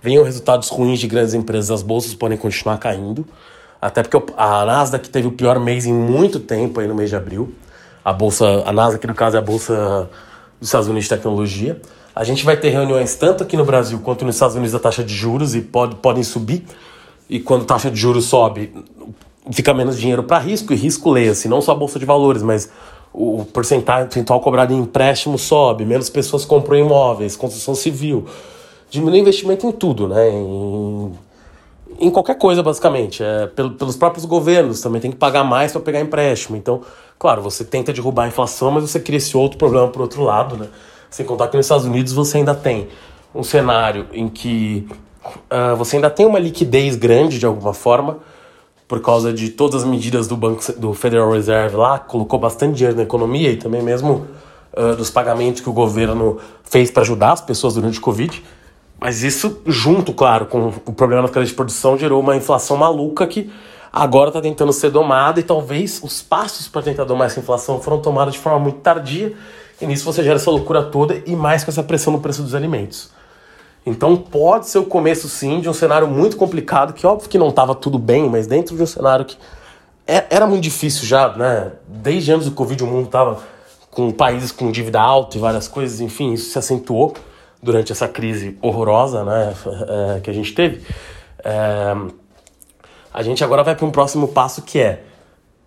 venham 0.02 0.24
resultados 0.24 0.70
ruins 0.70 1.00
de 1.00 1.08
grandes 1.08 1.34
empresas, 1.34 1.72
as 1.72 1.82
bolsas 1.82 2.14
podem 2.14 2.38
continuar 2.38 2.78
caindo. 2.78 3.26
Até 3.82 4.04
porque 4.04 4.34
a 4.36 4.66
Nasdaq 4.66 5.10
teve 5.10 5.28
o 5.28 5.32
pior 5.32 5.58
mês 5.58 5.86
em 5.86 5.94
muito 5.94 6.40
tempo 6.40 6.80
aí 6.80 6.88
no 6.88 6.94
mês 6.94 7.10
de 7.10 7.16
abril. 7.16 7.54
A 8.04 8.12
bolsa, 8.12 8.64
a 8.66 8.74
Nasdaq 8.74 9.08
no 9.08 9.16
caso 9.16 9.38
é 9.38 9.40
a 9.40 9.42
bolsa 9.42 10.10
dos 10.60 10.70
Estados 10.70 10.88
Unidos 10.88 11.06
de 11.06 11.16
tecnologia. 11.16 11.82
A 12.16 12.24
gente 12.24 12.44
vai 12.44 12.58
ter 12.58 12.70
reuniões 12.70 13.16
tanto 13.16 13.44
aqui 13.44 13.56
no 13.56 13.64
Brasil 13.64 14.00
quanto 14.00 14.26
nos 14.26 14.36
Estados 14.36 14.56
Unidos 14.56 14.74
da 14.74 14.80
taxa 14.80 15.04
de 15.04 15.14
juros 15.14 15.56
e 15.56 15.62
pode, 15.62 15.96
podem 15.96 16.24
subir. 16.24 16.64
E 17.30 17.40
quando 17.40 17.64
a 17.64 17.66
taxa 17.66 17.90
de 17.90 18.00
juros 18.00 18.26
sobe, 18.26 18.74
fica 19.52 19.74
menos 19.74 19.98
dinheiro 20.00 20.24
para 20.24 20.40
risco, 20.40 20.74
e 20.74 20.76
risco 20.76 21.10
leia-se, 21.10 21.48
não 21.48 21.62
só 21.62 21.72
a 21.72 21.76
bolsa 21.76 22.00
de 22.00 22.06
valores, 22.06 22.42
mas 22.42 22.70
o 23.14 23.46
percentual 23.46 24.40
cobrado 24.42 24.74
em 24.74 24.80
empréstimo 24.80 25.38
sobe, 25.38 25.86
menos 25.86 26.10
pessoas 26.10 26.46
compram 26.46 26.78
imóveis, 26.78 27.36
construção 27.36 27.74
civil. 27.76 28.26
Diminui 28.90 29.20
investimento 29.20 29.68
em 29.68 29.72
tudo, 29.72 30.08
né? 30.08 30.30
Em 30.30 31.12
em 32.00 32.10
qualquer 32.10 32.38
coisa, 32.38 32.64
basicamente. 32.64 33.24
É, 33.24 33.48
pelos 33.48 33.98
próprios 33.98 34.26
governos 34.26 34.82
também 34.82 35.02
tem 35.02 35.12
que 35.12 35.18
pagar 35.18 35.44
mais 35.44 35.72
para 35.72 35.82
pegar 35.82 36.00
empréstimo. 36.00 36.56
Então, 36.56 36.82
claro, 37.18 37.42
você 37.42 37.64
tenta 37.64 37.92
derrubar 37.92 38.24
a 38.24 38.28
inflação, 38.28 38.72
mas 38.72 38.84
você 38.84 39.00
cria 39.00 39.18
esse 39.18 39.36
outro 39.36 39.58
problema 39.58 39.88
por 39.90 40.02
outro 40.02 40.24
lado, 40.24 40.56
né? 40.58 40.68
Sem 41.10 41.26
contar 41.26 41.48
que 41.48 41.58
nos 41.58 41.66
Estados 41.66 41.86
Unidos 41.86 42.14
você 42.14 42.38
ainda 42.38 42.56
tem 42.56 42.88
um 43.34 43.44
cenário 43.44 44.08
em 44.14 44.30
que 44.30 44.88
uh, 45.26 45.76
você 45.76 45.98
ainda 45.98 46.10
tem 46.10 46.26
uma 46.26 46.40
liquidez 46.40 46.96
grande 46.96 47.38
de 47.38 47.46
alguma 47.46 47.74
forma, 47.74 48.18
por 48.88 49.02
causa 49.02 49.32
de 49.32 49.50
todas 49.50 49.84
as 49.84 49.88
medidas 49.88 50.28
do 50.28 50.36
banco 50.36 50.64
do 50.74 50.94
Federal 50.94 51.32
Reserve 51.32 51.76
lá, 51.76 52.00
colocou 52.00 52.40
bastante 52.40 52.78
dinheiro 52.78 52.98
na 52.98 53.04
economia 53.04 53.52
e 53.52 53.58
também 53.58 53.84
mesmo 53.84 54.26
uh, 54.74 54.96
dos 54.96 55.12
pagamentos 55.12 55.62
que 55.62 55.70
o 55.70 55.74
governo 55.74 56.40
fez 56.64 56.90
para 56.90 57.04
ajudar 57.04 57.34
as 57.34 57.42
pessoas 57.42 57.76
durante 57.76 58.00
o 58.00 58.02
Covid. 58.02 58.44
Mas 59.00 59.24
isso, 59.24 59.62
junto, 59.66 60.14
claro, 60.14 60.46
com 60.46 60.74
o 60.86 60.94
problema 60.94 61.22
na 61.22 61.28
cadeia 61.30 61.46
de 61.46 61.54
produção, 61.54 61.98
gerou 61.98 62.20
uma 62.20 62.36
inflação 62.36 62.76
maluca 62.76 63.26
que 63.26 63.50
agora 63.92 64.30
está 64.30 64.42
tentando 64.42 64.74
ser 64.74 64.92
domada 64.92 65.40
e 65.40 65.44
talvez 65.44 66.02
os 66.04 66.22
passos 66.22 66.68
para 66.68 66.82
tentar 66.82 67.06
domar 67.06 67.28
essa 67.28 67.40
inflação 67.40 67.82
foram 67.82 68.00
tomados 68.00 68.34
de 68.34 68.40
forma 68.40 68.60
muito 68.60 68.80
tardia. 68.80 69.34
E 69.82 69.86
nisso 69.86 70.04
você 70.04 70.22
gera 70.22 70.36
essa 70.36 70.52
loucura 70.52 70.84
toda 70.84 71.24
e 71.26 71.34
mais 71.34 71.64
com 71.64 71.72
essa 71.72 71.82
pressão 71.82 72.12
no 72.12 72.20
preço 72.20 72.44
dos 72.44 72.54
alimentos. 72.54 73.10
Então 73.86 74.18
pode 74.18 74.68
ser 74.68 74.80
o 74.80 74.86
começo, 74.86 75.30
sim, 75.30 75.62
de 75.62 75.70
um 75.70 75.74
cenário 75.74 76.08
muito 76.08 76.36
complicado, 76.36 76.94
que 76.94 77.08
óbvio 77.08 77.30
que 77.30 77.38
não 77.38 77.48
estava 77.48 77.74
tudo 77.74 77.98
bem, 77.98 78.30
mas 78.30 78.46
dentro 78.46 78.76
de 78.76 78.84
um 78.84 78.86
cenário 78.86 79.24
que 79.24 79.38
é, 80.06 80.26
era 80.30 80.46
muito 80.46 80.62
difícil 80.62 81.06
já, 81.08 81.30
né? 81.38 81.72
Desde 81.88 82.34
antes 82.34 82.48
do 82.48 82.52
Covid 82.54 82.84
o 82.84 82.88
mundo 82.88 83.06
estava 83.06 83.42
com 83.90 84.12
países 84.12 84.52
com 84.52 84.70
dívida 84.70 85.00
alta 85.00 85.38
e 85.38 85.40
várias 85.40 85.70
coisas, 85.70 86.02
enfim, 86.02 86.34
isso 86.34 86.52
se 86.52 86.60
acentuou 86.60 87.14
durante 87.62 87.92
essa 87.92 88.08
crise 88.08 88.58
horrorosa 88.62 89.24
né, 89.24 89.54
é, 90.16 90.20
que 90.22 90.30
a 90.30 90.34
gente 90.34 90.54
teve, 90.54 90.82
é, 91.44 91.96
a 93.14 93.24
gente 93.24 93.44
agora 93.44 93.64
vai 93.64 93.76
para 93.76 93.86
um 93.86 93.92
próximo 93.92 94.28
passo 94.28 94.62
que 94.62 94.80
é 94.80 95.04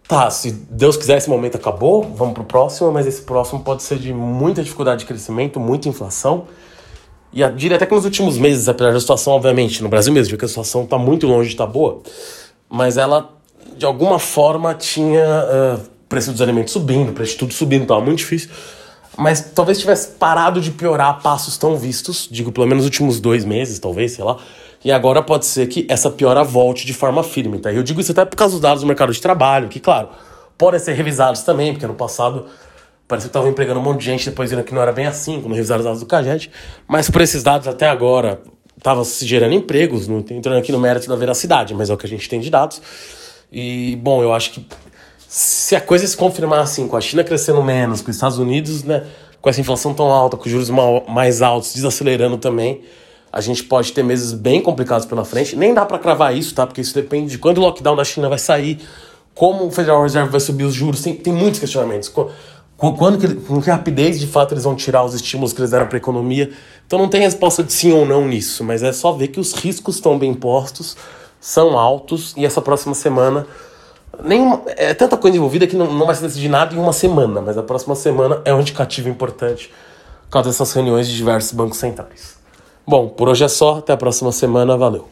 tá, 0.09 0.31
se 0.31 0.51
Deus 0.51 0.97
quiser 0.97 1.19
esse 1.19 1.31
momento 1.31 1.57
acabou, 1.57 2.03
vamos 2.03 2.35
para 2.35 2.43
o 2.43 2.47
próximo, 2.47 2.93
mas 2.93 3.07
esse 3.07 3.23
próximo 3.23 3.61
pode 3.61 3.83
ser 3.83 3.99
de 3.99 4.13
muita 4.13 4.63
dificuldade 4.63 5.01
de 5.01 5.07
crescimento, 5.07 5.59
muita 5.59 5.89
inflação. 5.89 6.45
E 7.33 7.41
eu 7.41 7.51
diria 7.53 7.77
até 7.77 7.87
que 7.87 7.95
nos 7.95 8.05
últimos 8.05 8.37
meses, 8.37 8.69
apesar 8.69 8.93
da 8.93 9.01
situação, 9.01 9.33
obviamente, 9.33 9.83
no 9.83 9.89
Brasil 9.89 10.13
mesmo, 10.13 10.37
que 10.37 10.45
a 10.45 10.49
situação 10.49 10.85
está 10.85 10.99
muito 10.99 11.27
longe 11.27 11.49
de 11.49 11.55
estar 11.55 11.67
tá 11.67 11.73
boa, 11.73 12.03
mas 12.69 12.99
ela, 12.99 13.31
de 13.77 13.87
alguma 13.87 14.19
forma, 14.19 14.75
tinha 14.75 15.25
uh, 15.25 15.81
preço 16.11 16.31
dos 16.31 16.43
alimentos 16.43 16.75
subindo, 16.75 17.13
preço 17.13 17.33
de 17.33 17.39
tudo 17.39 17.55
subindo, 17.55 17.83
estava 17.83 18.01
muito 18.01 18.19
difícil 18.19 18.51
mas 19.17 19.53
talvez 19.55 19.79
tivesse 19.79 20.09
parado 20.13 20.61
de 20.61 20.71
piorar 20.71 21.21
passos 21.21 21.57
tão 21.57 21.77
vistos, 21.77 22.29
digo 22.31 22.51
pelo 22.51 22.67
menos 22.67 22.85
nos 22.85 22.87
últimos 22.87 23.21
dois 23.21 23.45
meses, 23.45 23.79
talvez, 23.79 24.13
sei 24.13 24.25
lá. 24.25 24.39
E 24.85 24.91
agora 24.91 25.23
pode 25.23 25.47
ser 25.47 25.69
que 25.69 25.87
essa 25.89 26.11
piora 26.11 26.43
volte 26.43 26.85
de 26.85 26.93
forma 26.93 27.23
firme, 27.23 27.59
tá? 27.59 27.73
Eu 27.73 27.83
digo 27.83 28.01
isso 28.01 28.13
até 28.13 28.25
por 28.25 28.37
causa 28.37 28.55
dos 28.55 28.61
dados 28.61 28.83
do 28.83 28.87
mercado 28.87 29.13
de 29.13 29.21
trabalho, 29.21 29.69
que, 29.69 29.79
claro, 29.79 30.09
podem 30.59 30.81
ser 30.81 30.95
revisados 30.95 31.43
também, 31.43 31.73
porque 31.73 31.87
no 31.87 31.95
passado 31.95 32.47
parece 33.07 33.27
que 33.27 33.31
estavam 33.31 33.51
empregando 33.51 33.79
um 33.79 33.83
monte 33.83 34.01
de 34.01 34.07
gente, 34.07 34.31
depois 34.31 34.51
viram 34.51 34.63
que 34.63 34.75
não 34.75 34.83
era 34.83 34.93
bem 34.93 35.07
assim, 35.07 35.41
quando 35.41 35.55
revisaram 35.55 35.81
os 35.81 35.85
dados 35.85 36.01
do 36.01 36.07
CAGED. 36.07 36.51
Mas 36.89 37.11
por 37.11 37.21
esses 37.21 37.43
dados 37.43 37.69
até 37.69 37.89
agora, 37.89 38.41
estava 38.77 39.05
se 39.05 39.25
gerando 39.27 39.55
empregos, 39.55 40.09
não 40.09 40.19
entrando 40.19 40.59
aqui 40.59 40.73
no 40.73 40.81
mérito 40.81 41.09
da 41.09 41.15
veracidade, 41.15 41.75
mas 41.75 41.91
é 41.91 41.95
o 41.95 41.97
que 41.97 42.07
a 42.07 42.09
gente 42.09 42.29
tem 42.29 42.41
de 42.41 42.51
dados. 42.51 42.81
E, 43.53 43.97
bom, 44.03 44.23
eu 44.23 44.33
acho 44.33 44.53
que 44.53 44.67
se 45.35 45.75
a 45.75 45.81
coisa 45.81 46.07
se 46.07 46.15
confirmar 46.15 46.61
assim, 46.61 46.87
com 46.87 46.95
a 46.95 47.01
China 47.01 47.25
crescendo 47.25 47.63
menos, 47.63 48.03
com 48.03 48.11
os 48.11 48.17
Estados 48.17 48.37
Unidos, 48.37 48.85
né, 48.85 49.03
com 49.41 49.49
essa 49.49 49.63
inflação 49.63 49.95
tão 49.95 50.13
alta, 50.13 50.37
com 50.37 50.45
os 50.45 50.51
juros 50.51 50.69
mais 51.09 51.41
altos, 51.41 51.73
desacelerando 51.73 52.37
também, 52.37 52.83
a 53.33 53.41
gente 53.41 53.65
pode 53.65 53.93
ter 53.93 54.03
meses 54.03 54.35
bem 54.35 54.61
complicados 54.61 55.07
pela 55.07 55.25
frente. 55.25 55.57
Nem 55.57 55.73
dá 55.73 55.87
para 55.87 55.99
cravar 55.99 56.37
isso, 56.37 56.55
tá? 56.55 56.67
Porque 56.67 56.83
isso 56.83 56.95
depende 56.95 57.31
de 57.31 57.39
quando 57.39 57.57
o 57.57 57.61
lockdown 57.63 57.97
da 57.97 58.05
China 58.05 58.29
vai 58.29 58.39
sair, 58.39 58.79
como 59.35 59.65
o 59.65 59.71
Federal 59.71 60.03
Reserve 60.03 60.31
vai 60.31 60.39
subir 60.39 60.65
os 60.65 60.75
juros, 60.75 61.01
tem, 61.01 61.17
tem 61.17 61.33
muitos 61.33 61.59
questionamentos. 61.59 62.13
Quando 62.77 63.17
que, 63.17 63.35
com 63.35 63.63
que 63.63 63.71
rapidez 63.71 64.21
de 64.21 64.27
fato 64.27 64.53
eles 64.53 64.65
vão 64.65 64.77
tirar 64.77 65.03
os 65.03 65.15
estímulos 65.15 65.55
que 65.55 65.63
eles 65.63 65.71
deram 65.71 65.87
para 65.87 65.97
a 65.97 65.99
economia? 65.99 66.51
Então 66.87 66.99
não 66.99 67.09
tem 67.09 67.23
resposta 67.23 67.63
de 67.63 67.73
sim 67.73 67.91
ou 67.91 68.05
não 68.05 68.29
nisso, 68.29 68.63
mas 68.63 68.83
é 68.83 68.93
só 68.93 69.13
ver 69.13 69.29
que 69.29 69.41
os 69.41 69.55
riscos 69.55 69.95
estão 69.95 70.19
bem 70.19 70.35
postos, 70.35 70.95
são 71.41 71.79
altos 71.79 72.35
e 72.37 72.45
essa 72.45 72.61
próxima 72.61 72.95
semana 72.95 73.47
Nenhuma, 74.25 74.63
é 74.67 74.95
tanta 74.95 75.17
coisa 75.17 75.37
envolvida 75.37 75.67
que 75.67 75.77
não, 75.77 75.93
não 75.93 76.07
vai 76.07 76.15
se 76.15 76.23
decidir 76.23 76.49
nada 76.49 76.75
em 76.75 76.79
uma 76.79 76.93
semana, 76.93 77.41
mas 77.41 77.59
a 77.59 77.63
próxima 77.63 77.95
semana 77.95 78.41
é 78.45 78.55
um 78.55 78.61
indicativo 78.61 79.09
importante 79.09 79.73
por 80.25 80.31
causa 80.31 80.51
dessas 80.51 80.73
reuniões 80.73 81.09
de 81.09 81.17
diversos 81.17 81.53
bancos 81.53 81.79
centrais. 81.79 82.37
Bom, 82.87 83.09
por 83.09 83.29
hoje 83.29 83.45
é 83.45 83.49
só, 83.49 83.79
até 83.79 83.93
a 83.93 83.97
próxima 83.97 84.33
semana, 84.33 84.77
valeu. 84.77 85.09